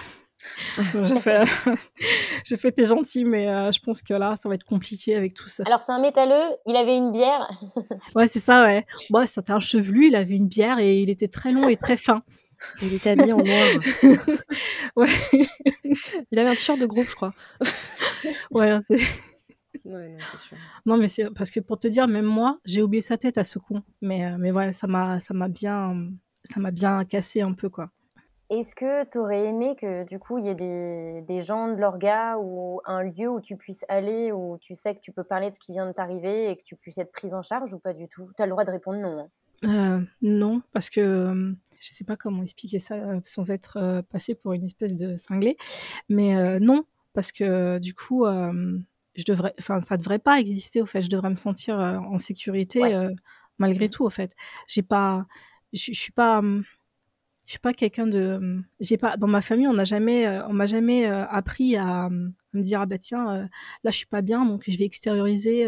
[1.04, 1.44] J'ai fait
[2.44, 5.34] j'ai fait: «Tu es gentil, mais, je pense que là, ça va être compliqué avec
[5.34, 5.62] tout ça».
[5.66, 7.48] Alors c'est un métalleux, il avait une bière?
[8.16, 8.84] Ouais, c'est ça, ouais.
[9.10, 11.96] Ouais, c'était un chevelu, il avait une bière et il était très long et très
[11.96, 12.22] fin.
[12.82, 13.64] Il était habillé en noir.
[14.96, 15.06] Ouais.
[16.32, 17.32] Il avait un t-shirt de groupe, je crois.
[18.50, 18.96] Ouais, c'est
[19.84, 20.58] Ouais, non, c'est sûr.
[20.86, 23.44] non, mais c'est parce que pour te dire, même moi, j'ai oublié sa tête à
[23.44, 23.82] ce con.
[24.00, 26.10] Mais, heu, mais ouais, ça m'a ça m'a bien,
[26.44, 27.90] ça m'a bien cassé un peu, quoi.
[28.50, 31.80] Est-ce que tu aurais aimé que, du coup, il y ait des des gens de
[31.80, 35.50] l'orga ou un lieu où tu puisses aller, où tu sais que tu peux parler
[35.50, 37.78] de ce qui vient de t'arriver et que tu puisses être prise en charge ou
[37.80, 38.30] pas du tout?
[38.36, 39.30] Tu as le droit de répondre non, hein.
[39.64, 44.02] Heu, non, parce que, hem, je sais pas comment expliquer ça, heu, sans être, heu,
[44.02, 45.56] passée pour une espèce de cinglée.
[46.08, 48.24] Mais, non, parce que du coup,
[49.16, 51.02] je devrais enfin, ça devrait pas exister, au fait.
[51.02, 52.94] Je devrais me sentir, heu, en sécurité, Ouais.
[52.94, 53.10] heu,
[53.58, 53.90] malgré Mmh.
[53.90, 54.34] tout, au fait.
[54.68, 55.26] J'ai pas
[55.72, 56.64] je je suis pas, mmh,
[57.46, 60.42] je suis pas quelqu'un de, mmh, j'ai pas dans ma famille, on n'a jamais, heu,
[60.48, 63.48] on m'a jamais, heu, appris à, me dire: «Ah bah tiens,
[63.82, 65.66] là je suis pas bien, donc je vais extérioriser,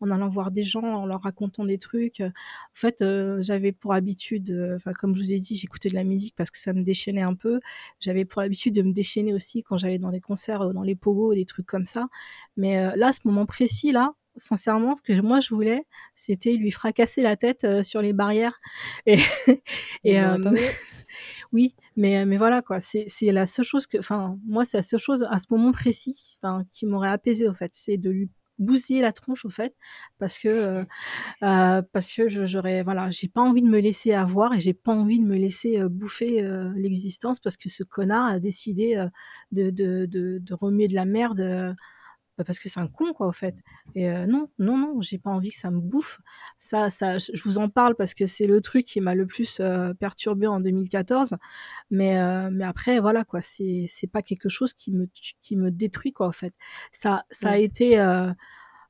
[0.00, 2.20] en allant voir des gens, en leur racontant des trucs».
[2.20, 2.30] En
[2.74, 3.04] fait,
[3.40, 6.58] j'avais pour habitude, enfin, comme je vous ai dit, j'écoutais de la musique parce que
[6.58, 7.60] ça me déchaînait un peu.
[8.00, 11.34] J'avais pour habitude de me déchaîner aussi quand j'allais dans les concerts, dans les pogos,
[11.34, 12.08] des trucs comme ça.
[12.56, 17.36] Mais, là, ce moment précis-là, sincèrement, ce que moi je voulais, c'était lui fracasser la
[17.36, 18.60] tête, sur les barrières
[19.06, 19.14] et
[20.04, 20.66] Et et il l'aurait pas hem, voulu?
[21.54, 24.82] Oui, mais, heu, mais voilà quoi, c'est la seule chose que enfin, moi, c'est la
[24.82, 26.38] seule chose à ce moment précis,
[26.72, 27.70] qui m'aurait apaisée, au fait.
[27.74, 28.30] C'est de lui
[28.60, 29.74] bousiller la tronche, au fait,
[30.18, 30.86] parce que, heu
[31.44, 34.92] heu, parce que j'aurais voilà, j'ai pas envie de me laisser avoir et j'ai pas
[34.94, 36.42] envie de me laisser, heu, bouffer,
[36.76, 39.06] l'existence parce que ce connard a décidé,
[39.52, 41.76] de de remuer de la merde,
[42.38, 43.56] bah, parce que c'est un con, quoi, au fait.
[43.94, 46.20] Et non, non, non, j'ai pas envie que ça me bouffe.
[46.58, 49.60] Ça ça je vous en parle parce que c'est le truc qui m'a le plus,
[50.00, 51.36] perturbée en 2014.
[51.90, 52.18] Mais
[52.50, 55.08] mais après, voilà, quoi, c'est c'est pas quelque chose qui me
[55.40, 56.54] qui me détruit, quoi, en fait.
[56.92, 57.98] Ça ça a été,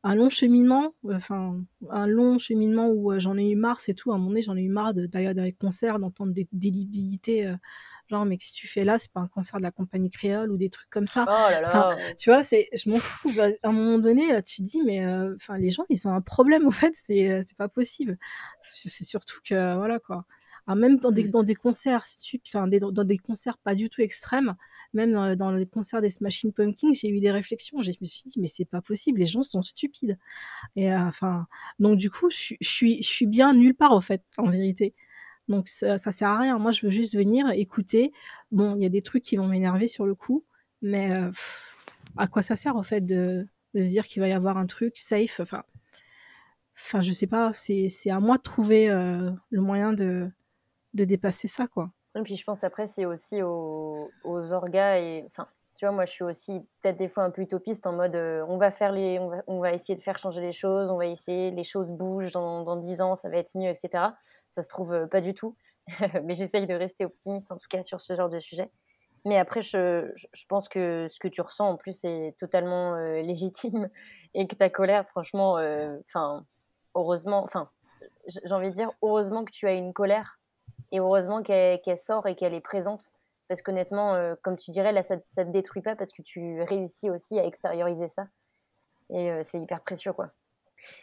[0.07, 4.13] un long cheminement, enfin, un long cheminement où j'en ai eu marre, c'est tout.
[4.13, 7.51] À un moment donné, j'en ai eu marre d'aller dans les concerts, d'entendre des délibilités,
[8.15, 8.99] genre, mais qu'est-ce que tu fais là?
[8.99, 11.25] C'est pas un concert de la compagnie créole ou des trucs comme ça.
[11.29, 11.97] Oh là là.
[12.19, 13.31] tu vois, c'est, je m'en fous.
[13.41, 15.05] À un moment donné, là, tu te dis, mais
[15.35, 18.19] enfin, les gens, ils ont un problème, en fait, c'est, c'est pas possible.
[18.61, 20.25] C'est surtout que, voilà, quoi.
[20.67, 21.31] Alors même dans des, mmh.
[21.31, 22.05] dans des concerts
[22.47, 24.55] enfin, dans des concerts pas du tout extrêmes,
[24.95, 27.83] même dans, dans les concerts des Smashing Pumpkins, j'ai eu des réflexions.
[27.83, 30.19] Je me suis dit, mais c'est pas possible, les gens sont stupides.
[30.77, 31.47] Et euh, enfin,
[31.79, 34.95] donc du coup, je, suis, je suis bien nulle part, en fait, en vérité.
[35.49, 36.59] Donc ça, sert à rien.
[36.59, 38.13] Moi, je veux juste venir écouter.
[38.51, 40.45] Bon, il y a des trucs qui vont m'énerver sur le coup,
[40.83, 41.31] mais euh,
[42.17, 44.97] à quoi ça sert, en fait, de, se dire qu'il va y avoir un truc
[44.97, 45.41] safe?
[45.41, 45.63] Enfin,
[46.77, 50.31] enfin je sais pas, c'est à moi de trouver euh, le moyen de
[50.95, 51.91] de dépasser ça, quoi.
[52.17, 56.05] Et puis je pense après, c'est aussi aux, aux orgas et enfin, tu vois, moi
[56.05, 58.93] je suis aussi peut-être des fois un peu utopiste en mode euh, on va faire
[58.93, 62.33] les, on va, essayer de faire changer les choses, on va essayer, les choses bougent
[62.33, 64.05] dans, dans 10 ans, ça va être mieux, etc.
[64.51, 65.57] Ça se trouve euh, pas du tout,
[66.23, 68.71] mais j'essaye de rester optimiste en tout cas sur ce genre de sujet.
[69.25, 73.21] Mais après, je, je pense que ce que tu ressens en plus est totalement euh,
[73.23, 73.89] légitime
[74.35, 75.55] et que ta colère, franchement,
[76.07, 76.45] enfin,
[76.95, 77.71] heureusement, enfin,
[78.27, 80.39] j'ai envie de dire, heureusement que tu as une colère
[80.93, 83.13] et heureusement qu'elle sort et qu'elle est présente.
[83.49, 86.63] Parce qu'honnêtement, euh, comme tu dirais, là, ça ne te détruit pas parce que tu
[86.63, 88.27] réussis aussi à extérioriser ça.
[89.11, 90.33] Et euh, c'est hyper précieux, quoi.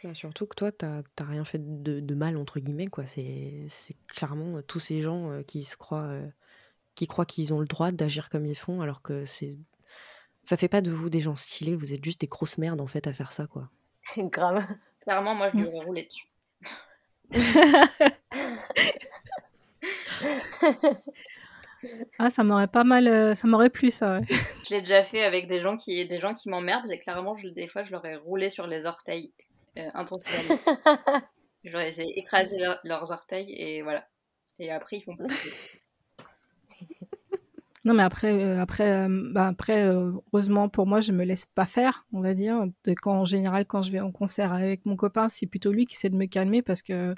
[0.02, 3.06] Bah, surtout que toi, tu n'as rien fait de, mal, entre guillemets, quoi.
[3.06, 3.68] C'est
[4.08, 6.18] clairement euh, tous ces gens qui se croient,
[6.94, 9.56] qui croient qu'ils ont le droit d'agir comme ils font, alors que c'est
[10.42, 12.86] ça fait pas de vous des gens stylés, vous êtes juste des grosses merdes, en
[12.86, 13.70] fait, à faire ça, quoi.
[14.16, 14.66] Grave.
[15.02, 16.26] Clairement, moi, je lui aurais roulé dessus.
[22.18, 24.26] Ah, ça m'aurait pas mal, euh, ça m'aurait plu ça, ouais.
[24.68, 26.90] Je l'ai déjà fait avec des gens qui, des gens qui m'emmerdent.
[26.90, 29.32] Et clairement, je, des fois, je leur ai roulé sur les orteils
[29.78, 30.58] euh, intentionnellement.
[31.64, 34.06] ai essayé d'écraser leurs orteils et voilà.
[34.58, 35.26] Et après, ils font plus.
[37.84, 41.46] Non, mais après, euh, après, euh, bah, après, euh, heureusement pour moi, je me laisse
[41.46, 42.64] pas faire, on va dire.
[42.84, 45.86] De quand, en général, quand je vais en concert avec mon copain, c'est plutôt lui
[45.86, 47.12] qui essaie de me calmer parce que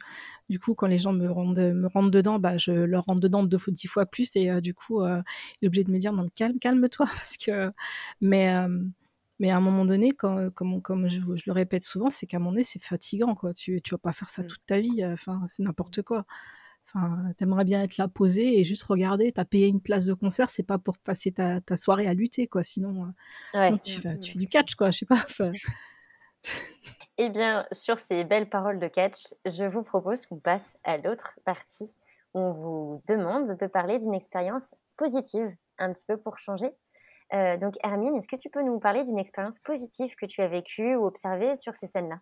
[0.49, 3.43] du coup, quand les gens me rendent, me rentrent dedans, bah, je leur rentre dedans
[3.45, 5.23] deux fois, dix fois plus et du coup, il
[5.63, 7.71] est obligé de me dire non, calme, calme-toi parce que.
[8.21, 8.55] Mais
[9.41, 12.37] mais à un moment donné, quand, comme, comme je, je, le répète souvent, c'est qu'à
[12.37, 13.53] un moment donné, c'est fatigant, quoi.
[13.53, 14.47] Tu, tu vas pas faire ça mmh.
[14.47, 15.05] toute ta vie.
[15.05, 16.25] Enfin, c'est n'importe quoi.
[16.95, 19.33] Enfin, t'aimerais bien être là posé et juste regarder.
[19.33, 22.47] T'as payé une place de concert, c'est pas pour passer ta, ta, soirée à lutter,
[22.47, 22.63] quoi.
[22.63, 23.13] Sinon,
[23.55, 24.91] euh, sinon tu, fais, tu, fais, du catch, quoi.
[24.91, 25.17] Je sais pas.
[27.17, 31.39] Eh bien, sur ces belles paroles de catch, je vous propose qu'on passe à l'autre
[31.45, 31.95] partie.
[32.35, 36.73] Où on vous demande de parler d'une expérience positive, un petit peu pour changer.
[37.33, 40.49] Euh, donc, Hermine, est-ce que tu peux nous parler d'une expérience positive que tu as
[40.49, 42.21] vécue ou observée sur ces scènes-là?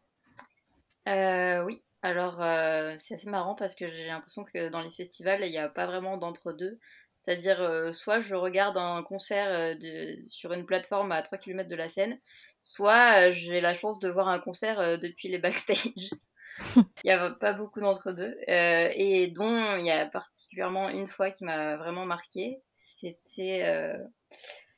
[1.09, 1.83] Euh, Oui.
[2.03, 5.59] Alors, euh, c'est assez marrant parce que j'ai l'impression que dans les festivals, il n'y
[5.59, 6.81] a pas vraiment d'entre-deux.
[7.15, 11.69] C'est-à-dire, euh, soit je regarde un concert euh, de, sur une plateforme à 3 km
[11.69, 12.19] de la scène,
[12.59, 16.11] soit j'ai la chance de voir un concert depuis les backstage.
[16.77, 18.37] il n'y a pas beaucoup d'entre-deux.
[18.49, 22.61] et dont il y a particulièrement une fois qui m'a vraiment marqué.
[22.77, 23.95] C'était,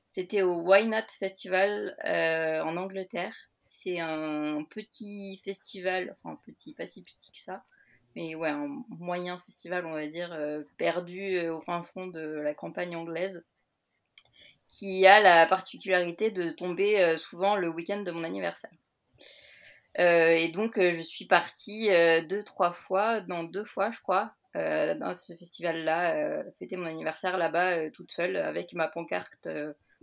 [0.06, 3.34] c'était au Why Not Festival en Angleterre
[3.84, 7.62] c'est un petit festival, enfin petit, pas si petit que ça,
[8.16, 12.20] mais ouais, un moyen festival, on va dire, euh, perdu euh, au fin fond de
[12.20, 13.44] la campagne anglaise,
[14.68, 18.72] qui a la particularité de tomber euh, souvent le week-end de mon anniversaire.
[19.98, 21.88] et donc, je suis partie
[22.28, 27.90] deux, trois fois, dans deux fois, je crois, dans ce festival-là, fêter mon anniversaire là-bas,
[27.90, 29.48] toute seule, avec ma pancarte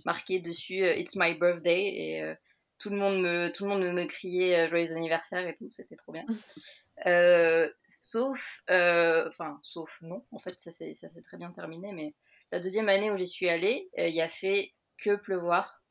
[0.05, 1.83] marquée dessus It's my birthday.
[1.83, 2.35] Et
[2.81, 5.95] tout le monde me, tout le monde me criait euh, joyeux anniversaire et tout, c'était
[5.95, 6.25] trop bien.
[7.07, 12.13] Euh, sauf, euh, enfin, sauf non, en fait, ça s'est très bien terminé, mais
[12.51, 15.81] la deuxième année où j'y suis allée, il y a fait que pleuvoir,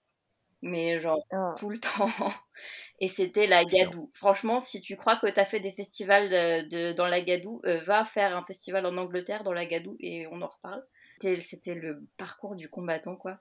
[0.62, 1.52] mais genre oh.
[1.58, 2.08] tout le temps.
[3.00, 4.12] Et c'était la Gadou.
[4.14, 8.04] Franchement, si tu crois que tu as fait des festivals de, dans la Gadou, va
[8.04, 10.86] faire un festival en Angleterre dans la Gadou et on en reparle.
[11.20, 13.40] C'était le parcours du combattant, quoi.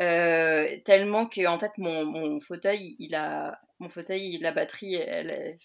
[0.00, 5.58] Euh, tellement que en fait mon, mon, fauteuil il a mon fauteuil la batterie elle,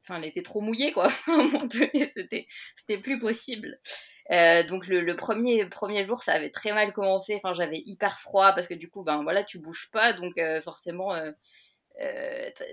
[0.00, 1.08] enfin elle était trop mouillée quoi.
[2.14, 3.78] C'était c'était plus possible.
[4.32, 7.36] Euh, donc le, le, premier premier jour ça avait très mal commencé.
[7.36, 10.12] Enfin j'avais hyper froid parce que du coup ben voilà tu bouges pas.
[10.12, 11.14] Donc euh, forcément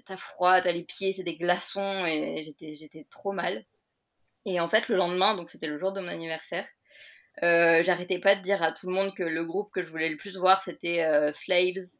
[0.05, 3.65] t'as froid, t'as les pieds, c'est des glaçons, et j'étais, j'étais trop mal.
[4.45, 6.67] Et en fait, le lendemain, donc c'était le jour de mon anniversaire,
[7.41, 10.17] j'arrêtais pas de dire à tout le monde que le groupe que je voulais le
[10.17, 11.99] plus voir, c'était Slaves.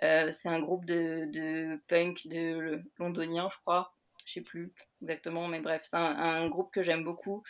[0.00, 3.92] c'est un groupe de, de punk de londonien, je crois.
[4.28, 7.42] Je sais plus exactement, mais bref, c'est un, groupe que j'aime beaucoup.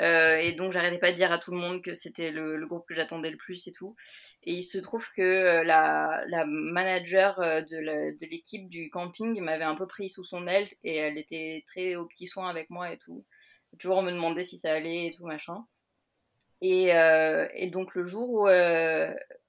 [0.00, 2.86] Euh, et donc j'arrêtais pas de dire à tout le monde que c'était le, groupe
[2.88, 3.94] que j'attendais le plus et tout.
[4.42, 9.64] Et il se trouve que euh, la, la manager euh, de l'équipe du camping m'avait
[9.64, 12.90] un peu pris sous son aile et elle était très au petit soin avec moi
[12.90, 13.26] et tout.
[13.78, 15.66] Toujours me demander si ça allait et tout machin.
[16.64, 16.90] Et,
[17.54, 18.48] et donc le jour où,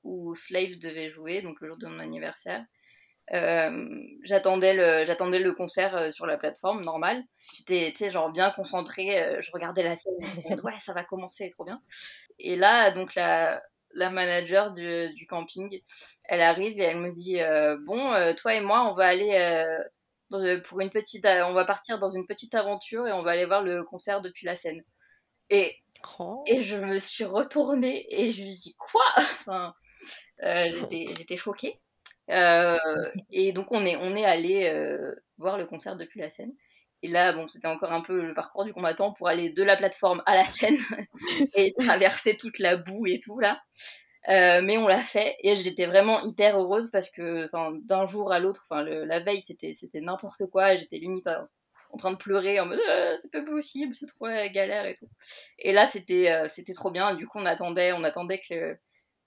[0.03, 2.65] où Slave devait jouer, donc le jour de mon anniversaire,
[3.31, 3.87] euh,
[4.23, 7.23] j'attendais le concert euh, sur la plateforme normale
[7.55, 10.13] j'étais genre bien concentrée euh, je regardais la scène
[10.63, 11.81] ouais ça va commencer trop bien.
[12.39, 13.61] Et là donc la
[13.95, 15.81] manager du, du camping
[16.25, 17.39] elle arrive et elle me dit
[17.85, 19.77] bon toi et moi on va aller
[20.65, 23.63] pour une petite on va partir dans une petite aventure et on va aller voir
[23.63, 24.83] le concert depuis la scène
[25.53, 25.75] et
[26.19, 26.43] oh.
[26.47, 29.05] et je me suis retournée et je lui dis quoi?
[29.17, 29.73] Enfin
[30.41, 31.79] j'étais choquée
[32.29, 32.77] euh,
[33.31, 36.53] et donc on est, on est allé euh, voir le concert depuis la scène.
[37.01, 39.75] Et là, bon, c'était encore un peu le parcours du combattant pour aller de la
[39.75, 40.77] plateforme à la scène
[41.53, 43.61] et traverser toute la boue et tout là.
[44.29, 47.49] Euh, mais on l'a fait et j'étais vraiment hyper heureuse parce que
[47.85, 51.27] d'un jour à l'autre, la veille c'était c'était n'importe quoi et j'étais limite
[51.93, 52.79] en train de pleurer en mode
[53.21, 55.07] c'est pas possible, c'est trop galère et tout.
[55.59, 57.13] Et là c'était c'était trop bien.
[57.15, 58.77] Du coup on attendait on attendait que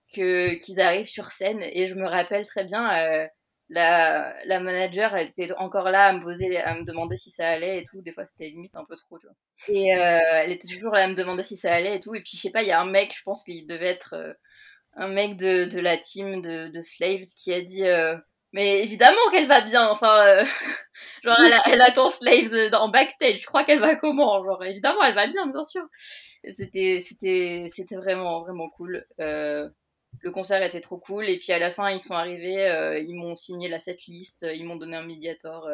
[0.09, 3.27] qu'ils arrivent sur scène et je me rappelle très bien euh,
[3.69, 7.49] la, la manager elle était encore là à me poser à me demander si ça
[7.49, 9.37] allait et tout des fois c'était limite un peu trop tu vois
[9.69, 12.21] et euh, elle était toujours là à me demander si ça allait et tout et
[12.21, 14.33] puis je sais pas il y a un mec je pense qu'il devait être euh,
[14.95, 17.85] un mec de, de la team de, de Slaves qui a dit
[18.53, 20.45] mais évidemment qu'elle va bien enfin
[21.25, 25.15] genre elle, elle, attend Slaves en backstage je crois qu'elle va comment genre évidemment elle
[25.15, 25.83] va bien bien sûr
[26.49, 29.69] c'était c'était c'était vraiment vraiment cool euh,
[30.21, 31.29] le concert était trop cool.
[31.29, 34.53] Et puis à la fin, ils sont arrivés, euh, ils m'ont signé la setlist, euh,
[34.53, 35.69] ils m'ont donné un médiator.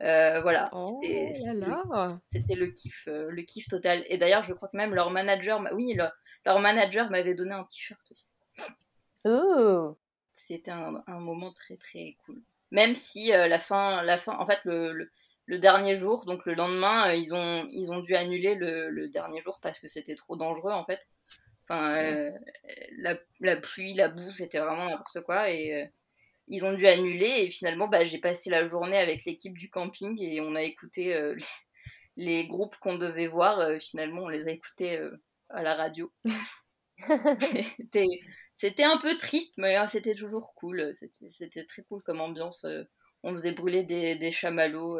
[0.00, 1.00] Euh, voilà, oh
[2.30, 4.04] c'était le kiff, le kiff total.
[4.08, 5.96] Et d'ailleurs, je crois que même leur manager, oui,
[6.44, 8.28] leur, manager m'avait donné un t-shirt aussi.
[9.24, 9.96] Oh.
[10.38, 12.40] C'était un, moment très très cool.
[12.70, 15.10] Même si la fin, la fin, en fait, le,
[15.46, 19.40] le, dernier jour, donc le lendemain, ils ont ils ont dû annuler le, le dernier
[19.42, 21.06] jour parce que c'était trop dangereux en fait.
[21.64, 22.30] Enfin, euh,
[22.98, 25.50] la, la, pluie, la boue, c'était vraiment n'importe quoi.
[25.50, 25.86] Et euh,
[26.48, 27.42] ils ont dû annuler.
[27.42, 31.14] Et finalement, bah, j'ai passé la journée avec l'équipe du camping et on a écouté
[31.14, 31.36] euh,
[32.16, 33.78] les, groupes qu'on devait voir.
[33.80, 34.98] finalement, on les a écoutés
[35.50, 36.10] à la radio.
[37.40, 38.06] c'était
[38.84, 40.92] un peu triste, mais hein, c'était toujours cool.
[41.28, 42.66] C'était très cool comme ambiance.
[43.22, 44.98] on faisait brûler des, des chamallows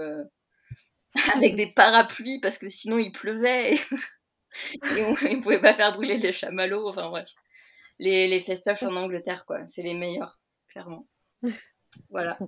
[1.35, 3.75] avec des parapluies parce que sinon il pleuvait.
[4.97, 7.31] et on, ils pouvaient pas faire brûler les chamallows, enfin bref.
[7.99, 10.39] Les, les festoches en Angleterre, quoi, c'est les meilleurs,
[10.69, 11.07] clairement.
[12.11, 12.39] Voilà.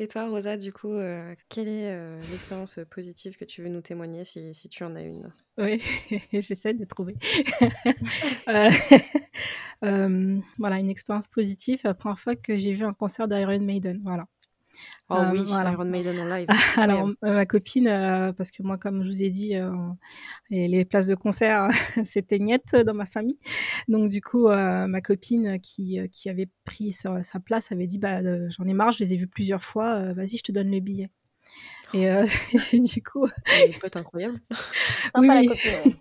[0.00, 3.80] Et toi, Rosa, du coup, euh, quelle est euh, l'expérience positive que tu veux nous
[3.80, 5.32] témoigner si, si tu en as une?
[5.56, 5.80] Oui,
[6.32, 7.14] j'essaie de trouver.
[9.82, 14.00] Euh, voilà, une expérience positive, la première fois que j'ai vu un concert d'Iron Maiden.
[14.02, 14.26] Voilà.
[15.10, 16.46] Oh oui, euh, Iron Maiden en live.
[16.78, 19.54] Alors, euh, ma copine, euh, parce que moi, comme je vous ai dit,
[20.50, 21.68] les places de concert,
[22.04, 23.38] c'était niette dans ma famille.
[23.88, 28.20] Donc, du coup, ma copine qui, qui avait pris sa, sa place avait dit bah,
[28.48, 31.10] J'en ai marre, je les ai vus plusieurs fois, vas-y, je te donne le billet.
[31.94, 32.24] Et, euh,
[32.72, 33.26] du coup.
[33.26, 34.40] Une incroyable.
[35.16, 35.48] oui,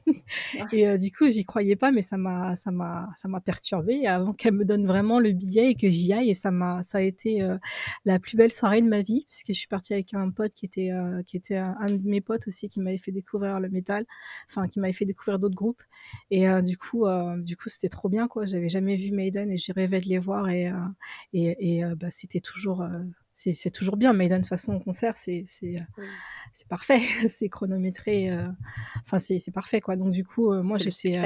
[0.05, 0.23] oui.
[0.71, 4.05] et euh, du coup, j'y croyais pas, mais ça m'a, ça m'a, ça m'a perturbée
[4.07, 6.31] avant qu'elle me donne vraiment le billet et que j'y aille.
[6.31, 7.57] Et ça m'a, ça a été euh,
[8.05, 10.65] la plus belle soirée de ma vie, puisque je suis partie avec un pote qui
[10.65, 10.89] était,
[11.27, 14.05] qui était un de mes potes aussi, qui m'avait fait découvrir le métal,
[14.49, 15.83] enfin, qui m'avait fait découvrir d'autres groupes.
[16.31, 17.05] Et du coup,
[17.37, 18.45] du coup, c'était trop bien, quoi.
[18.45, 20.71] J'avais jamais vu Maiden et j'ai rêvé de les voir et,
[21.33, 22.83] et, et bah, c'était toujours
[23.33, 24.13] c'est toujours bien.
[24.13, 25.75] Maiden, de façon, au concert, c'est euh,
[26.53, 26.99] c'est parfait.
[27.27, 28.29] c'est chronométré.
[28.29, 28.47] Euh,
[29.05, 29.95] enfin, c'est parfait, quoi.
[29.95, 31.19] Donc, du coup, euh, moi, j'étais.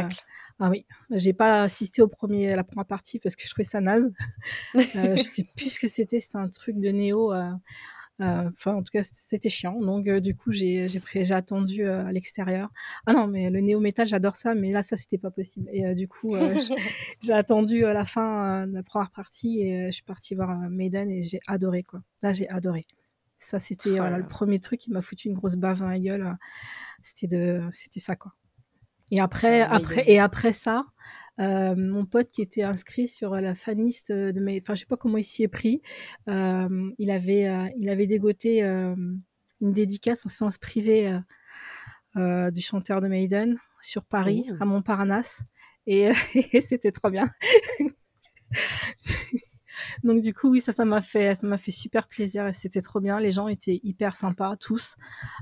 [0.60, 3.64] ah oui, j'ai pas assisté au premier, à la première partie parce que je trouvais
[3.64, 4.12] ça naze.
[4.74, 6.20] je sais plus ce que c'était.
[6.20, 7.34] C'était un truc de néo.
[8.20, 9.80] Euh, enfin, en tout cas, c'était chiant.
[9.80, 10.88] Donc, euh, du coup, j'ai
[11.32, 12.70] attendu euh, à l'extérieur.
[13.05, 15.70] Ah non, mais le néo-métal, j'adore ça, mais là, ça, c'était pas possible.
[15.72, 16.36] Et du coup,
[17.22, 21.22] j'ai attendu la fin de la première partie et je suis partie voir Maiden et
[21.22, 22.01] j'ai adoré, quoi.
[22.24, 22.86] Là, j'ai adoré.
[23.39, 26.36] Ça, c'était oh le premier truc qui m'a foutu une grosse bave dans la gueule.
[27.03, 28.34] C'était de, c'était ça, quoi.
[29.11, 30.86] Et après, après, et après ça,
[31.40, 34.98] euh, mon pote qui était inscrit sur la fanlist de mes, enfin je sais pas
[34.98, 35.82] comment il s'y est pris,
[36.30, 39.22] euh, il avait, euh, il avait dégoté une
[39.74, 41.08] dédicace en séance privée
[42.16, 44.56] du chanteur de Maiden sur Paris, Oh.
[44.60, 45.44] à Montparnasse,
[45.86, 46.12] et,
[46.54, 47.26] et c'était trop bien.
[50.04, 52.82] Donc du coup, oui, ça, ça m'a fait, ça m'a fait super plaisir et c'était
[52.82, 53.20] trop bien.
[53.20, 54.96] Les gens étaient hyper sympas, tous,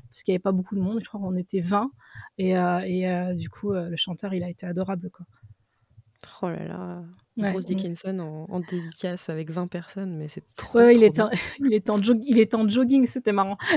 [0.09, 0.99] parce qu'il n'y avait pas beaucoup de monde.
[1.01, 1.91] Je crois qu'on était 20
[2.37, 5.25] et, euh, et euh, du coup, euh, le chanteur, il a été adorable, quoi.
[6.29, 7.03] 后来啦。
[7.37, 10.79] Ouais, Bruce donc- Dickinson en, en dédicace avec 20 personnes, mais c'est trop.
[10.79, 11.29] Ouais, ouais, il, trop était en,
[11.65, 13.57] il, était en jog- il était en jogging, c'était marrant.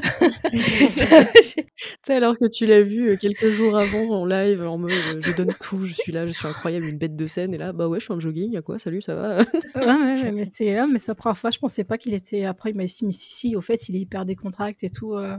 [0.53, 1.65] Tu
[2.13, 5.21] sais, alors que tu l'as vu euh, quelques jours avant en live, en mode euh,
[5.21, 7.73] je donne tout, je suis là, je suis incroyable, une bête de scène, et là,
[7.73, 9.39] bah ouais, je suis en jogging, à quoi, salut, ça va?
[9.75, 12.45] Ouais, mais c'est ouais, mais la première fois, je pensais pas qu'il était.
[12.45, 15.15] Après, il m'a dit, mais si, si, au fait, il est hyper décontracté et tout.
[15.15, 15.37] euh,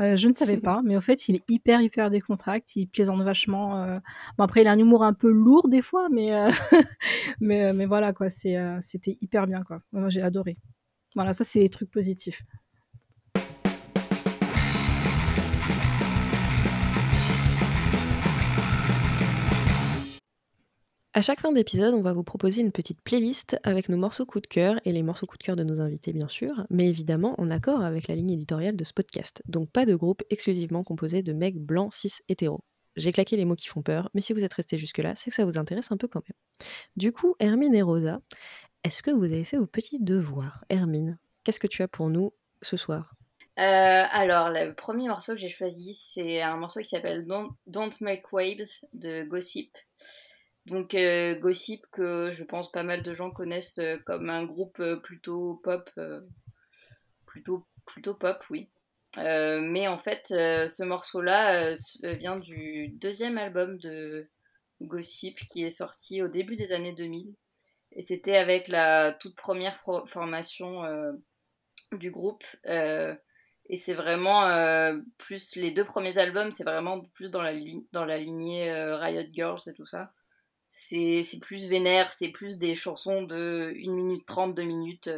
[0.00, 2.80] euh, je ne savais pas, mais au fait, il est hyper, hyper décontracté.
[2.80, 3.82] Il plaisante vachement.
[3.82, 3.98] euh.
[4.38, 6.50] Bon, après, il a un humour un peu lourd des fois, mais, euh,
[7.56, 9.78] mais, euh, mais voilà, quoi, euh, c'était hyper bien, quoi.
[9.92, 10.56] Moi, j'ai adoré.
[11.14, 12.42] Voilà, ça, c'est des trucs positifs.
[21.14, 24.40] À chaque fin d'épisode, on va vous proposer une petite playlist avec nos morceaux coup
[24.40, 27.34] de cœur et les morceaux coup de cœur de nos invités, bien sûr, mais évidemment
[27.40, 29.42] en accord avec la ligne éditoriale de ce podcast.
[29.48, 32.60] Donc pas de groupe exclusivement composé de mecs blancs, cis, hétéros.
[32.96, 35.36] J'ai claqué les mots qui font peur, mais si vous êtes restés jusque-là, c'est que
[35.36, 36.68] ça vous intéresse un peu quand même.
[36.96, 38.20] Du coup, Hermine et Rosa,
[38.84, 40.64] est-ce que vous avez fait vos petits devoirs?
[40.68, 42.32] Hermine, qu'est-ce que tu as pour nous
[42.62, 43.14] ce soir?
[43.58, 47.26] Euh, alors, le premier morceau que j'ai choisi, c'est un morceau qui s'appelle
[47.66, 49.76] Don't, Make Waves de Gossip.
[50.66, 54.82] Donc, euh, Gossip, que je pense pas mal de gens connaissent euh, comme un groupe
[55.02, 55.90] plutôt pop,
[57.26, 58.68] plutôt, plutôt pop, oui.
[59.18, 64.28] Euh, mais en fait, euh, ce morceau-là euh, vient du deuxième album de
[64.82, 67.34] Gossip qui est sorti au début des années 2000.
[67.92, 70.82] Et c'était avec la toute première formation
[71.92, 72.44] du groupe.
[72.64, 74.50] Et c'est vraiment
[75.16, 77.54] plus les deux premiers albums, c'est vraiment plus dans la,
[77.92, 80.12] dans la lignée Riot Girls et tout ça.
[80.68, 85.10] C'est plus vénère, c'est plus des chansons de 1 minute 30, 2 minutes.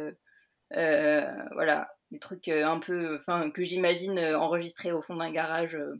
[0.71, 3.17] voilà, des trucs euh, un peu.
[3.19, 5.75] Enfin, que j'imagine euh, enregistrés au fond d'un garage.
[5.75, 5.95] euh,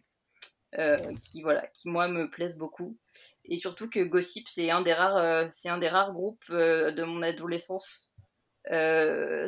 [0.77, 2.95] euh, qui voilà qui moi me plaisent beaucoup
[3.45, 6.91] et surtout que Gossip c'est un des rares euh, c'est un des rares groupes euh,
[6.91, 8.13] de mon adolescence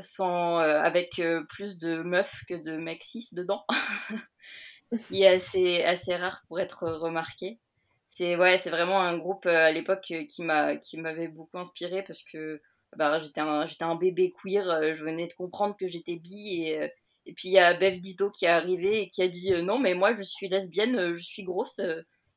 [0.01, 3.65] sans avec plus de meufs que de mecs cis dedans
[5.07, 7.59] qui est assez assez rare pour être remarqué
[8.05, 12.23] c'est ouais c'est vraiment un groupe à l'époque qui m'a qui m'avait beaucoup inspiré parce
[12.23, 12.61] que
[12.97, 16.63] bah, j'étais un j'étais un bébé queer euh, je venais de comprendre que j'étais bi
[16.63, 16.87] et euh,
[17.25, 19.61] et puis il y a Bev Dito qui est arrivée et qui a dit euh,
[19.61, 21.79] non mais moi je suis lesbienne, je suis grosse,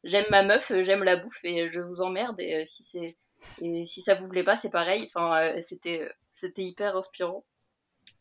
[0.05, 3.17] j'aime ma meuf, j'aime la bouffe et je vous emmerde et si c'est
[3.61, 5.05] et si ça vous plaît pas c'est pareil.
[5.15, 7.45] Enfin c'était c'était hyper inspirant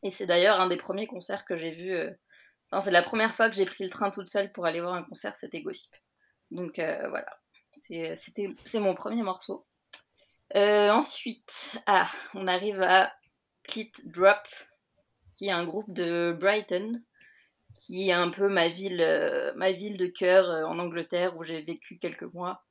[0.04, 1.96] et c'est d'ailleurs un des premiers concerts que j'ai vu.
[2.72, 4.94] Enfin c'est la première fois que j'ai pris le train toute seule pour aller voir
[4.96, 5.94] un concert, c'était Gossip.
[6.54, 7.40] Donc euh, voilà,
[7.72, 9.66] c'était c'est mon premier morceau.
[10.56, 13.12] Euh, ensuite ah on arrive à
[13.64, 14.48] Clit Drop
[15.32, 17.02] qui est un groupe de Brighton,
[17.74, 21.44] qui est un peu ma ville, euh, ma ville de cœur euh, en Angleterre où
[21.44, 22.64] j'ai vécu quelques mois.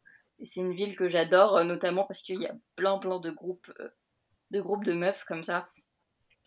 [0.44, 3.72] C'est une ville que j'adore, notamment parce qu'il y a plein plein de groupes,
[4.50, 5.68] de groupes de meufs comme ça,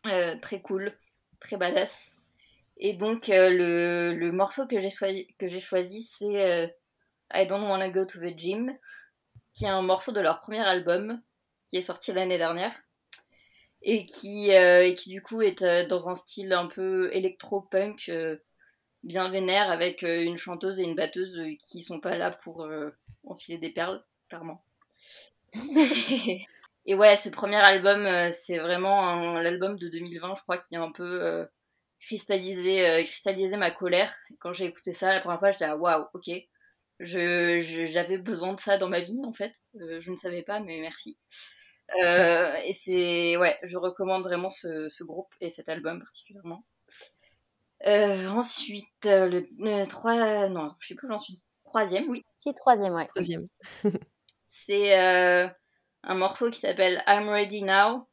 [0.03, 0.97] très cool,
[1.39, 2.17] très badass.
[2.77, 6.75] Et donc le, morceau que j'ai choisi, c'est
[7.33, 8.77] I Don't Wanna Go to the Gym,
[9.55, 11.21] qui est un morceau de leur premier album
[11.69, 12.73] qui est sorti l'année dernière
[13.81, 18.09] et qui, euh, et qui du coup est euh, dans un style un peu électro-punk
[18.09, 18.37] euh,
[19.03, 22.67] bien vénère avec une chanteuse et une batteuse qui sont pas là pour
[23.23, 24.65] enfiler des perles, clairement.
[25.53, 30.91] et ouais, ce premier album, c'est vraiment l'album de 2020, je crois, qui a un
[30.91, 31.45] peu
[31.99, 34.13] cristallisé, euh, cristallisé ma colère.
[34.39, 36.29] Quand j'ai écouté ça la première fois, j'étais là, waouh, ok.
[36.99, 39.53] Je, je- j'avais besoin de ça dans ma vie, en fait.
[39.81, 41.17] Euh, je ne savais pas, mais merci.
[42.03, 46.65] Euh, et c'est ouais, je recommande vraiment ce, ce groupe et cet album particulièrement.
[47.85, 51.39] Euh, ensuite, le, le 3, non, je sais plus où j'en suis.
[51.63, 52.23] Troisième, oui.
[52.37, 53.07] Si, troisième, ouais.
[53.07, 53.43] Troisième.
[54.45, 55.47] C'est euh,
[56.03, 58.07] un morceau qui s'appelle I'm Ready Now.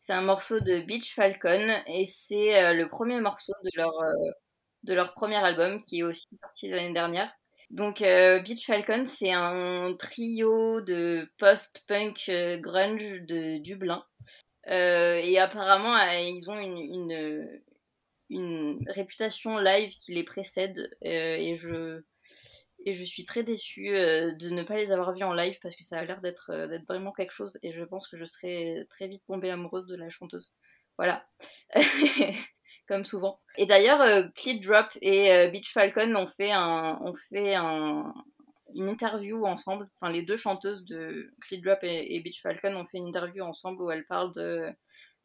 [0.00, 4.12] C'est un morceau de Beach Falcon et c'est euh, le premier morceau de leur, euh,
[4.84, 7.32] de leur premier album qui est aussi sorti l'année dernière.
[7.70, 14.04] Donc euh, Beach Falcon, c'est un trio de post-punk euh, grunge de Dublin.
[14.68, 17.60] Euh, et apparemment, euh, ils ont une,
[18.28, 20.90] une, réputation live qui les précède.
[21.02, 22.02] et je
[22.86, 25.84] Et je suis très déçue de ne pas les avoir vus en live parce que
[25.84, 26.52] ça a l'air d'être
[26.88, 30.08] vraiment quelque chose et je pense que je serais très vite tombée amoureuse de la
[30.10, 30.54] chanteuse.
[30.98, 31.24] Voilà.
[32.90, 33.38] Comme souvent.
[33.56, 34.24] Et d'ailleurs, euh,
[34.60, 38.12] Drop et euh, Beach Falcon ont fait, un, ont fait un,
[38.74, 39.88] une interview ensemble.
[40.00, 43.44] Enfin, les deux chanteuses de Cleat Drop et, et Beach Falcon ont fait une interview
[43.44, 44.66] ensemble où elles parlent de,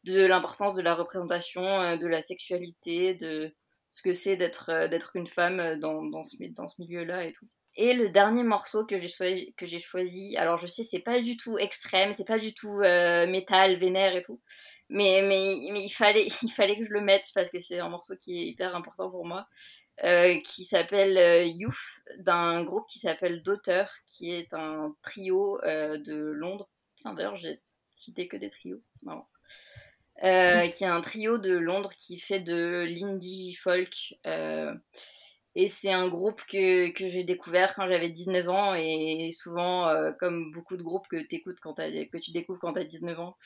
[0.04, 3.52] de l'importance de la représentation, euh, de la sexualité, de
[3.88, 7.24] ce que c'est d'être euh, d'être une femme euh, dans, dans ce, dans ce milieu-là
[7.24, 7.48] et tout.
[7.74, 11.20] Et le dernier morceau que j'ai choisi, que j'ai choisi, alors je sais c'est pas
[11.20, 14.40] du tout extrême, c'est pas du tout métal, vénère et tout,
[14.88, 17.88] mais, mais, mais il, fallait, il fallait que je le mette parce que c'est un
[17.88, 19.46] morceau qui est hyper important pour moi,
[20.04, 25.98] euh, qui s'appelle euh, Youth, d'un groupe qui s'appelle Daughter, qui est un trio euh,
[25.98, 26.68] de Londres.
[26.96, 27.60] Tiens, d'ailleurs, j'ai
[27.94, 29.28] cité que des trios, c'est marrant.
[30.22, 34.14] Euh, qui est un trio de Londres qui fait de l'indie folk.
[35.58, 38.74] Et c'est un groupe que, que j'ai découvert quand j'avais 19 ans.
[38.74, 42.84] Et souvent, comme beaucoup de groupes que, écoutes quand que tu découvres quand tu as
[42.84, 43.36] 19 ans,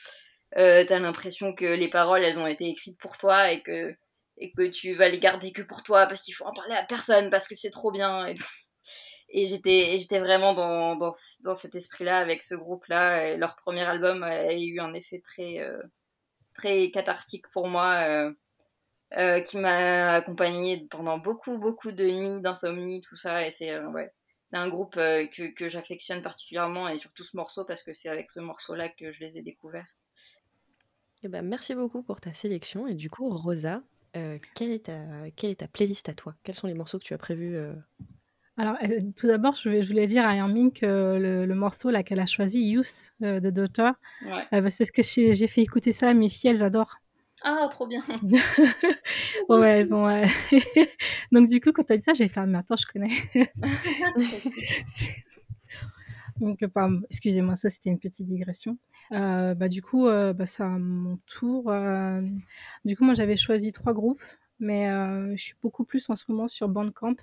[0.57, 3.95] euh, tu as l'impression que les paroles, elles ont été écrites pour toi et que,
[4.37, 6.83] et que tu vas les garder que pour toi parce qu'il faut en parler à
[6.83, 8.27] personne parce que c'est trop bien.
[9.33, 11.11] Et, j'étais, j'étais vraiment dans, dans,
[11.43, 13.29] dans cet esprit-là avec ce groupe-là.
[13.29, 15.59] Et leur premier album a eu un effet très...
[15.59, 15.81] Euh,
[16.53, 18.33] très cathartique pour moi, euh,
[19.17, 23.45] euh, qui m'a accompagnée pendant beaucoup, beaucoup de nuits d'insomnie, tout ça.
[23.45, 24.11] Et c'est ouais,
[24.45, 28.31] c'est un groupe que, que j'affectionne particulièrement, et surtout ce morceau, parce que c'est avec
[28.31, 29.87] ce morceau-là que je les ai découverts.
[31.23, 32.87] Eh ben, merci beaucoup pour ta sélection.
[32.87, 33.83] Et du coup, Rosa,
[34.17, 36.35] euh, quelle, est ta, quelle est ta playlist à toi?
[36.43, 37.73] Quels sont les morceaux que tu as prévus euh...
[38.57, 38.75] Alors,
[39.15, 42.25] tout d'abord, je, je, voulais dire à Hermine que le, le morceau là qu'elle a
[42.25, 43.91] choisi, Youth euh, de Daughter,
[44.25, 44.43] ouais.
[44.53, 46.97] euh, c'est ce que j'ai fait écouter ça à mes filles, elles adorent.
[47.43, 48.01] Ah, trop bien.
[49.49, 50.07] ouais, elles ont.
[50.07, 50.25] Euh...
[51.31, 53.09] Donc, du coup, quand tu as dit ça, j'ai fait, ah, mais attends, je connais.
[56.41, 58.77] Donc, pardon, excusez-moi, ça c'était une petite digression.
[59.11, 61.69] Euh, bah, du coup, euh, bah, c'est à mon tour.
[61.69, 62.21] Euh,
[62.83, 64.23] du coup, moi j'avais choisi trois groupes,
[64.59, 67.15] mais euh, je suis beaucoup plus en ce moment sur Bandcamp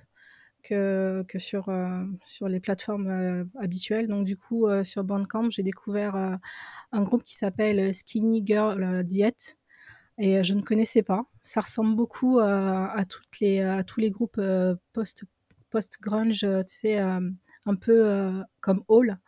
[0.62, 4.06] que, que sur, euh, sur les plateformes euh, habituelles.
[4.06, 6.38] Donc, du coup, sur Bandcamp, j'ai découvert
[6.92, 9.58] un groupe qui s'appelle Skinny Girl Diet.
[10.20, 11.26] Et je ne connaissais pas.
[11.42, 14.40] Ça ressemble beaucoup à, toutes les, à tous les groupes
[14.92, 15.24] post,
[15.70, 17.00] post-grunge, tu sais
[17.66, 19.18] un peu euh, comme Hall,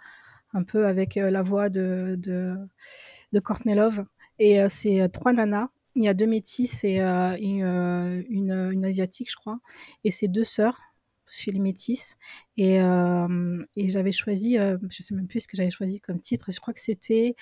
[0.52, 4.04] un peu avec euh, la voix de, de, Courtney Love.
[4.38, 5.68] Et euh, c'est trois nanas.
[5.96, 9.58] Il y a deux métisses et, et une, une, asiatique, je crois.
[10.04, 10.80] Et c'est deux sœurs
[11.28, 12.16] chez les métisses.
[12.56, 16.52] Et, et j'avais choisi, je sais même plus ce que j'avais choisi comme titre.
[16.52, 17.34] Je crois que c'était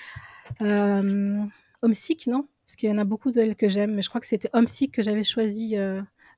[1.83, 2.43] Homesick, non?
[2.65, 4.93] Parce qu'il y en a beaucoup d'elles que j'aime, mais je crois que c'était Homesick
[4.93, 5.77] que j'avais choisi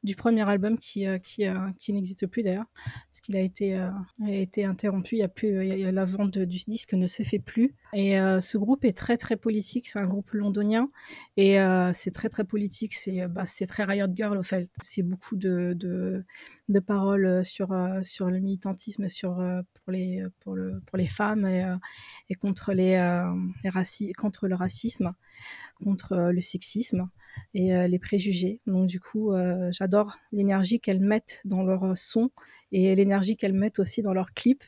[0.03, 3.77] du premier album qui, euh, qui, euh, qui n'existe plus d'ailleurs, parce qu'il a été,
[3.77, 3.91] euh,
[4.25, 5.17] a été interrompu.
[5.17, 7.75] Il y a plus, la vente du disque ne se fait plus.
[7.93, 9.89] Et ce groupe est très très politique.
[9.89, 10.89] C'est un groupe londonien
[11.37, 11.57] et
[11.93, 12.95] c'est très très politique.
[12.95, 14.71] C'est bah, très Riot Girl au fait.
[14.81, 16.25] C'est beaucoup de, de,
[16.69, 19.35] de paroles sur sur le militantisme, sur
[19.75, 22.97] pour les pour le pour les femmes et, contre les,
[23.63, 25.13] les contre le racisme,
[25.83, 27.09] contre le sexisme
[27.55, 28.61] et euh, les préjugés.
[28.67, 32.31] Donc du coup, euh, j'adore l'énergie qu'elles mettent dans leur son
[32.73, 34.65] et l'énergie qu'elles mettent aussi dans leurs clips.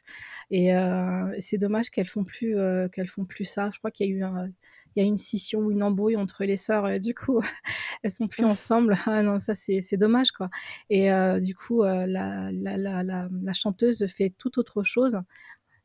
[0.51, 2.57] Et euh, c'est dommage qu'elles font plus
[2.93, 3.71] qu'elles font plus ça.
[3.73, 4.49] Je crois qu'il y a eu un,
[4.95, 7.41] il y a une scission ou une embrouille entre les sœurs et du coup
[8.03, 10.51] elles sont plus ensemble ah non ça c'est dommage quoi
[10.91, 15.19] et euh, du coup euh, la, la, la, la, chanteuse fait tout autre chose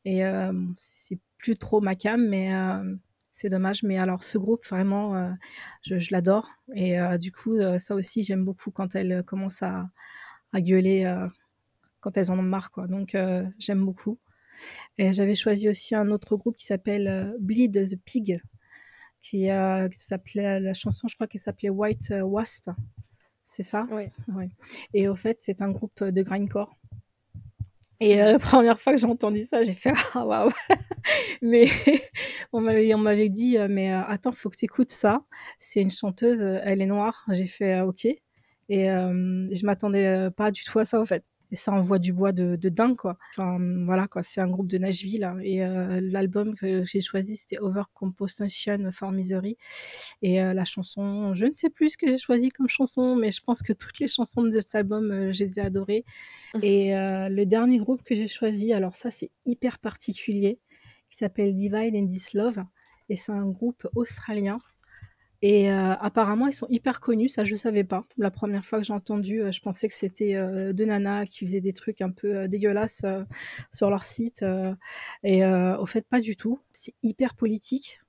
[0.05, 2.53] et euh, c'est plus trop ma cam mais
[3.37, 3.83] c'est dommage.
[3.83, 5.31] Mais alors, ce groupe, vraiment, euh,
[5.83, 6.49] je, je l'adore.
[6.73, 9.87] Et euh, du coup, euh, ça aussi, j'aime beaucoup quand elles commencent à,
[10.53, 11.05] à gueuler
[11.99, 12.71] quand elles en ont marre.
[12.71, 12.87] Quoi.
[12.87, 13.15] Donc,
[13.59, 14.17] j'aime beaucoup.
[14.97, 18.33] Et j'avais choisi aussi un autre groupe qui s'appelle Bleed the Pig,
[19.21, 19.49] qui,
[19.91, 22.71] qui s'appelait la chanson, je crois qu'elle s'appelait White Wast.
[23.43, 23.85] C'est ça?
[23.91, 24.05] Oui.
[24.33, 24.49] Ouais.
[24.95, 26.79] Et au fait, c'est un groupe de grindcore.
[27.99, 30.51] Et euh, la première fois que j'ai entendu ça, j'ai fait ah waouh.
[31.41, 31.65] mais
[32.53, 35.21] on m'avait dit euh, mais euh, attends, faut que tu écoutes ça.
[35.59, 37.25] C'est une chanteuse, elle est noire.
[37.29, 38.05] J'ai fait OK.
[38.69, 42.13] Et euh, je m'attendais pas du tout à ça en fait et ça envoie du
[42.13, 43.17] bois de, de dingue quoi.
[43.31, 45.37] Enfin voilà quoi, c'est un groupe de Nashville hein.
[45.41, 49.57] et euh, l'album que j'ai choisi c'était Overcomposition for Misery
[50.21, 53.31] et euh, la chanson, je ne sais plus ce que j'ai choisi comme chanson, mais
[53.31, 56.05] je pense que toutes les chansons de cet album euh, je les ai adorées.
[56.63, 60.59] Et euh, le dernier groupe que j'ai choisi, alors ça c'est hyper particulier,
[61.09, 62.63] qui s'appelle Divide and This Love
[63.09, 64.59] et c'est un groupe australien.
[65.49, 68.05] Et apparemment, ils sont hyper connus, ça je savais pas.
[68.17, 70.35] La première fois que j'ai entendu, je pensais que c'était,
[70.73, 73.05] deux nanas qui faisaient des trucs un peu, dégueulasses,
[73.71, 74.43] sur leur site,
[75.23, 76.59] et au fait, pas du tout.
[76.73, 78.01] C'est hyper politique.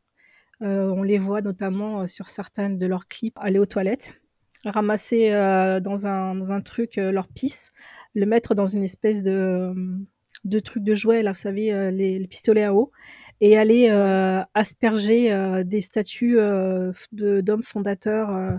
[0.61, 4.21] on les voit notamment, sur certaines de leurs clips aller aux toilettes,
[4.65, 7.71] ramasser, dans un dans un truc, leur pisse,
[8.15, 9.73] le mettre dans une espèce de,
[10.45, 12.91] de truc de jouet là, vous savez, les les pistolets à eau
[13.41, 18.59] et aller euh, asperger euh, des statues euh, d'hommes fondateurs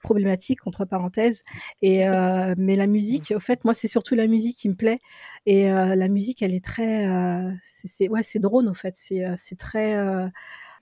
[0.00, 1.42] problématiques entre parenthèses.
[1.82, 2.04] Et
[2.56, 4.96] mais la musique au fait moi c'est surtout la musique qui me plaît.
[5.46, 7.06] Et la musique elle est très
[7.62, 8.94] c'est ouais c'est drone au fait.
[8.96, 9.96] C'est c'est très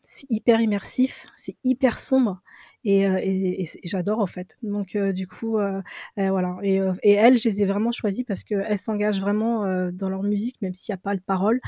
[0.02, 2.42] c'est hyper immersif c'est hyper sombre
[2.84, 4.58] et, euh, et, j'adore en fait.
[4.62, 5.80] Donc euh, du coup, euh,
[6.16, 6.56] voilà.
[6.62, 10.74] Et, elles, je les ai vraiment choisies parce qu'elles s'engagent vraiment dans leur musique, même
[10.74, 11.60] s'il n'y a pas de parole,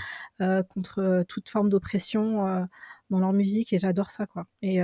[0.68, 2.66] contre toute forme d'oppression
[3.10, 3.72] dans leur musique.
[3.72, 4.46] Et j'adore ça, quoi.
[4.62, 4.80] Et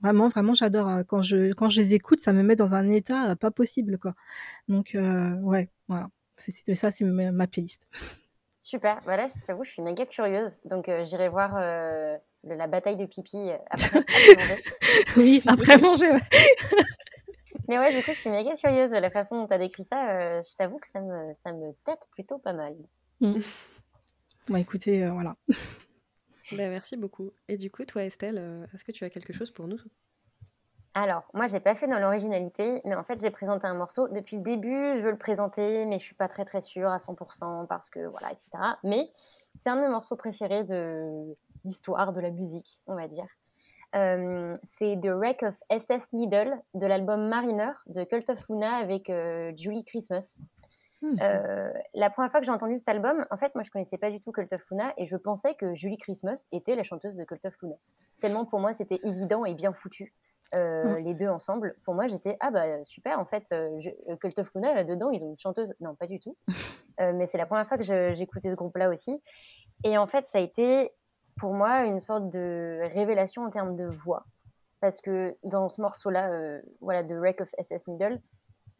[0.00, 1.00] vraiment, vraiment, j'adore.
[1.06, 4.14] Quand je, quand je les écoute, ça me met dans un état pas possible, quoi.
[4.68, 6.08] Donc ouais, voilà.
[6.34, 7.88] C'est, ça, c'est ma, playlist.
[8.58, 9.00] Super.
[9.04, 10.58] Voilà, je t'avoue, je suis méga curieuse.
[10.64, 11.56] Donc j'irai voir
[12.54, 14.00] la bataille de pipi euh, après,
[14.36, 14.64] manger.
[15.16, 16.10] oui, après manger,
[17.68, 19.84] Mais ouais, du coup, je suis méga curieuse de la façon dont tu as décrit
[19.84, 20.10] ça.
[20.10, 22.74] Euh, je t'avoue que ça me, ça me tête plutôt pas mal.
[23.20, 23.38] Mm.
[24.48, 25.36] Bah écoutez, euh, voilà.
[26.52, 27.32] Bah, merci beaucoup.
[27.48, 29.80] Et du coup, toi, Estelle, est-ce que tu as quelque chose pour nous
[30.98, 34.08] alors, moi, j'ai pas fait dans l'originalité, mais en fait, j'ai présenté un morceau.
[34.08, 36.96] Depuis le début, je veux le présenter, mais je suis pas très très sûre à
[36.96, 38.48] 100% parce que voilà, etc.
[38.82, 39.12] Mais
[39.58, 41.36] c'est un de mes morceaux préférés de
[41.66, 43.26] d'histoire de la musique, on va dire.
[43.94, 49.08] Euh, c'est The Wreck of SS Needle de l'album Mariner de Cult of Luna avec
[49.08, 50.38] euh, Julie Christmas.
[51.02, 51.14] Hmm.
[51.20, 54.10] Euh, la première fois que j'ai entendu cet album, en fait, moi je connaissais pas
[54.10, 57.24] du tout Cult of Luna et je pensais que Julie Christmas était la chanteuse de
[57.24, 57.76] Cult of Luna.
[58.20, 60.12] Tellement pour moi c'était évident et bien foutu.
[60.54, 60.94] Hmm.
[60.98, 61.74] les deux ensemble.
[61.84, 63.18] Pour moi, j'étais ah bah super.
[63.18, 63.52] En fait,
[64.20, 65.74] Cult of Luna là dedans, ils ont une chanteuse.
[65.80, 66.36] Non, pas du tout.
[67.00, 69.20] mais c'est la première fois que j'écoutais ce groupe-là aussi.
[69.82, 70.92] Et en fait, ça a été
[71.36, 74.24] pour moi une sorte de révélation en termes de voix.
[74.80, 78.20] Parce que dans ce morceau-là, euh, voilà, de Wreck of SS Needle,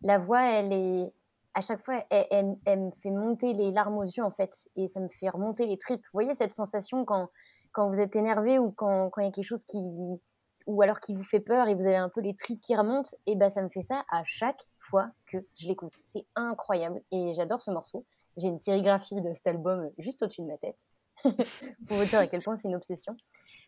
[0.03, 1.13] la voix, elle est.
[1.55, 5.01] À chaque fois, elle, me fait monter les larmes aux yeux, en fait, et ça
[5.01, 6.03] me fait remonter les tripes.
[6.03, 7.31] Vous voyez cette sensation quand,
[7.73, 10.21] quand vous êtes énervé ou quand il y a quelque chose qui.
[10.67, 13.11] ou alors qui vous fait peur et vous avez un peu les tripes qui remontent,
[13.25, 15.95] et ben ça me fait ça à chaque fois que je l'écoute.
[16.05, 18.05] C'est incroyable, et j'adore ce morceau.
[18.37, 20.77] J'ai une sérigraphie de cet album juste au-dessus de ma tête.
[21.87, 23.17] pour vous dire à quel point c'est une obsession.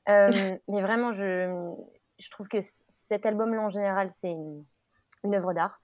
[0.09, 0.30] Euh,
[0.68, 1.74] mais vraiment, je,
[2.30, 4.64] trouve que cet album-là, en général, c'est une,
[5.26, 5.80] œuvre d'art.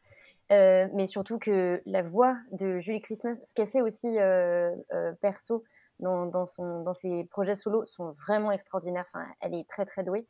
[0.52, 4.74] Euh, mais surtout que la voix de Julie Christmas, ce qu'elle fait aussi euh,
[5.20, 5.64] perso
[6.00, 9.06] dans, dans, son, dans ses projets solo, sont vraiment extraordinaires.
[9.12, 10.26] Enfin, elle est très très douée.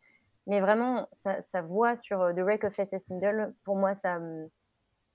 [0.47, 4.21] Mais vraiment, sa, sa voix sur The Wreck of SS Needle, pour moi, ça,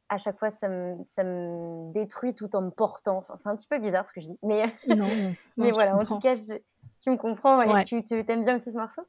[0.09, 3.17] à chaque fois, ça me, ça me, détruit tout en me portant.
[3.17, 4.39] Enfin, c'est un petit peu bizarre ce que je dis.
[4.43, 5.07] Mais, non,
[5.57, 7.59] mais voilà, en tout cas, tu me comprends.
[7.59, 7.83] Ouais.
[7.83, 9.03] Tu, tu aimes bien aussi ce morceau?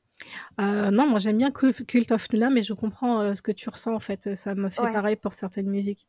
[0.60, 3.68] Euh, Non, moi j'aime bien Cult of Luna, mais je comprends euh, ce que tu
[3.68, 4.34] ressens en fait.
[4.34, 6.06] Ça me fait pareil pour certaines musiques.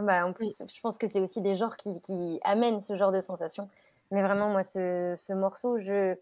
[0.00, 3.10] Bah, en plus, je pense que c'est aussi des genres qui, qui, amènent ce genre
[3.10, 3.68] de sensation.
[4.10, 6.14] Mais vraiment, moi, ce, ce morceau, je,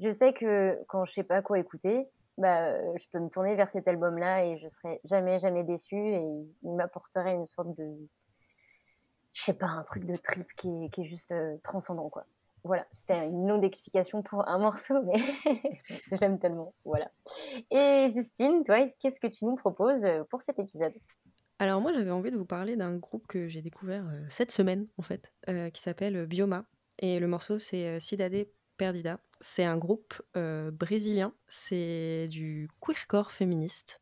[0.00, 2.08] je sais que quand je sais pas quoi écouter,
[2.38, 5.96] bah, euh, je peux me tourner vers cet album-là et je serai jamais, jamais déçue
[5.96, 6.22] et
[6.62, 7.84] il m'apporterait une sorte de,
[9.32, 12.24] je sais pas, un truc de trip qui est, juste euh, transcendant, quoi.
[12.64, 15.16] Voilà, c'était une longue explication pour un morceau, mais
[16.12, 16.74] j'aime tellement.
[16.84, 17.10] Voilà.
[17.70, 20.94] Et Justine, toi, qu'est-ce que tu nous proposes euh, pour cet épisode?
[21.58, 25.02] Alors moi, j'avais envie de vous parler d'un groupe que j'ai découvert cette semaine, en
[25.02, 25.32] fait,
[25.72, 26.64] qui s'appelle Bioma.
[27.00, 29.18] Et le morceau, c'est Cidade Perdida.
[29.40, 34.00] C'est un groupe brésilien, c'est du queercore féministe.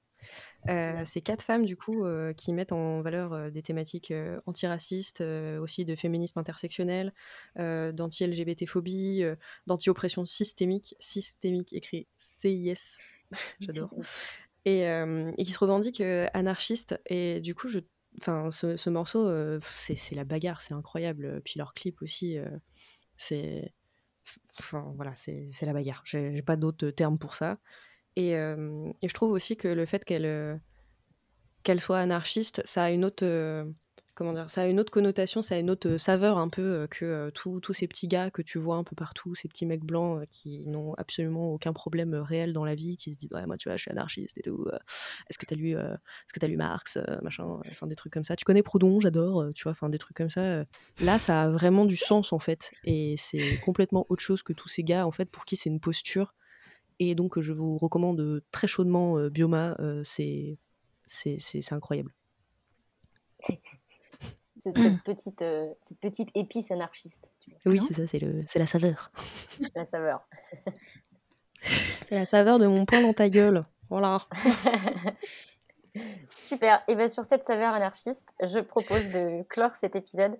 [0.67, 2.05] c'est quatre femmes du coup
[2.37, 4.13] qui mettent en valeur des thématiques
[4.47, 7.13] antiracistes, aussi de féminisme intersectionnel,
[7.57, 9.25] d'anti-LGBT-phobie,
[9.67, 12.99] d'anti-oppression systémique, systémique écrit CIS,
[13.61, 13.91] j'adore,
[14.65, 17.01] et, et, qui se revendiquent anarchistes.
[17.07, 17.81] Et du coup, je,
[18.51, 19.31] ce, ce morceau,
[19.61, 21.41] c'est la bagarre, c'est incroyable.
[21.45, 22.39] Puis leur clip aussi,
[23.17, 23.73] c'est
[24.59, 26.03] Enfin, voilà, c'est la bagarre.
[26.05, 27.57] J'ai pas d'autres termes pour ça.
[28.17, 30.61] Et, et, je trouve aussi que le fait qu'elle
[31.63, 33.27] qu'elle soit anarchiste, ça a une autre
[34.49, 37.87] ça a une autre connotation, ça a une autre saveur un peu que tous ces
[37.87, 41.53] petits gars que tu vois un peu partout, ces petits mecs blancs qui n'ont absolument
[41.53, 43.91] aucun problème réel dans la vie, qui se disent ouais moi tu vois je suis
[43.91, 44.67] anarchiste et tout.
[45.29, 48.37] Est-ce que t'as lu, as lu Marx, machin, enfin des trucs comme ça.
[48.37, 50.65] Tu connais Proudhon, j'adore, tu vois, enfin des trucs comme ça.
[51.01, 54.69] Là ça a vraiment du sens en fait et c'est complètement autre chose que tous
[54.69, 56.35] ces gars en fait pour qui c'est une posture
[56.99, 59.77] et donc je vous recommande très chaudement Bioma.
[60.05, 60.59] c'est
[61.71, 62.13] incroyable.
[64.57, 65.45] cette, petite,
[65.83, 67.29] cette petite épice anarchiste.
[67.65, 69.11] Oui, c'est ça, c'est la saveur.
[69.75, 70.27] La saveur.
[71.59, 73.65] c'est la saveur de mon poing dans ta gueule.
[73.89, 74.27] Voilà.
[76.31, 76.83] Super.
[76.89, 80.39] Et bien sur cette saveur anarchiste, je propose de clore cet épisode.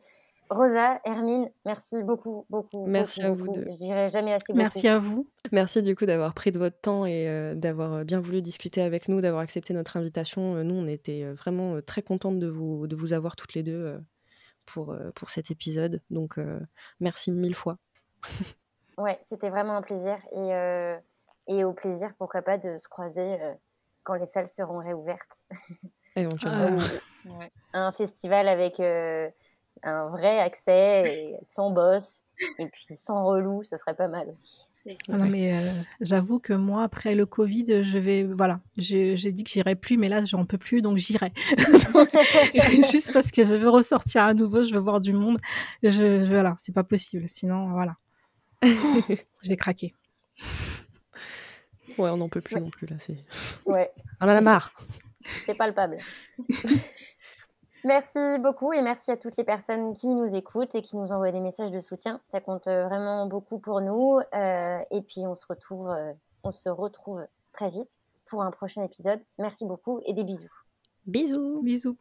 [0.49, 2.87] Rosa, Hermine, merci beaucoup, beaucoup.
[2.87, 3.53] Merci à vous.
[3.55, 4.63] Je dirais jamais assez beaucoup.
[4.63, 5.29] Merci à vous.
[5.53, 8.81] Merci du coup d'avoir pris de votre temps et euh, d'avoir euh, bien voulu discuter
[8.83, 10.55] avec nous, d'avoir accepté notre invitation.
[10.57, 13.99] Euh, nous, on était vraiment très contentes de vous, de vous avoir toutes les deux
[14.67, 16.01] pour, pour cet épisode.
[16.11, 16.39] Donc,
[17.01, 17.79] merci mille fois.
[18.99, 20.17] ouais, c'était vraiment un plaisir.
[20.33, 20.97] Et,
[21.49, 23.39] et au plaisir, pourquoi pas, de se croiser
[24.05, 25.39] quand les salles seront réouvertes.
[26.17, 26.79] Éventuellement.
[27.73, 28.81] Un festival avec
[29.83, 32.21] un vrai accès et sans boss
[32.59, 34.67] et puis sans relou, ce serait pas mal aussi.
[35.09, 35.69] Ah non, mais euh,
[36.01, 38.23] j'avoue que moi, après le Covid, je vais.
[38.23, 41.33] Voilà, j'ai dit que j'irai plus, mais là, j'en peux plus, donc j'irai.
[42.91, 45.39] juste parce que je veux ressortir à nouveau, je veux voir du monde.
[45.83, 47.29] Je, voilà, c'est pas possible.
[47.29, 47.97] Sinon, voilà.
[48.63, 49.93] je vais craquer.
[51.99, 52.97] Ouais, on n'en peut plus non plus, là.
[53.65, 53.91] Ouais.
[54.21, 54.73] On en a marre.
[55.45, 55.99] C'est palpable.
[57.87, 61.31] Merci beaucoup et merci à toutes les personnes qui nous écoutent et qui nous envoient
[61.31, 62.21] des messages de soutien.
[62.25, 64.19] Ça compte euh, vraiment beaucoup pour nous.
[64.35, 66.13] Euh, et puis on se retrouve, euh,
[66.43, 69.21] on se retrouve très vite pour un prochain épisode.
[69.39, 70.51] Merci beaucoup et des bisous.
[71.07, 71.63] Bisous.
[71.63, 71.97] Bisous.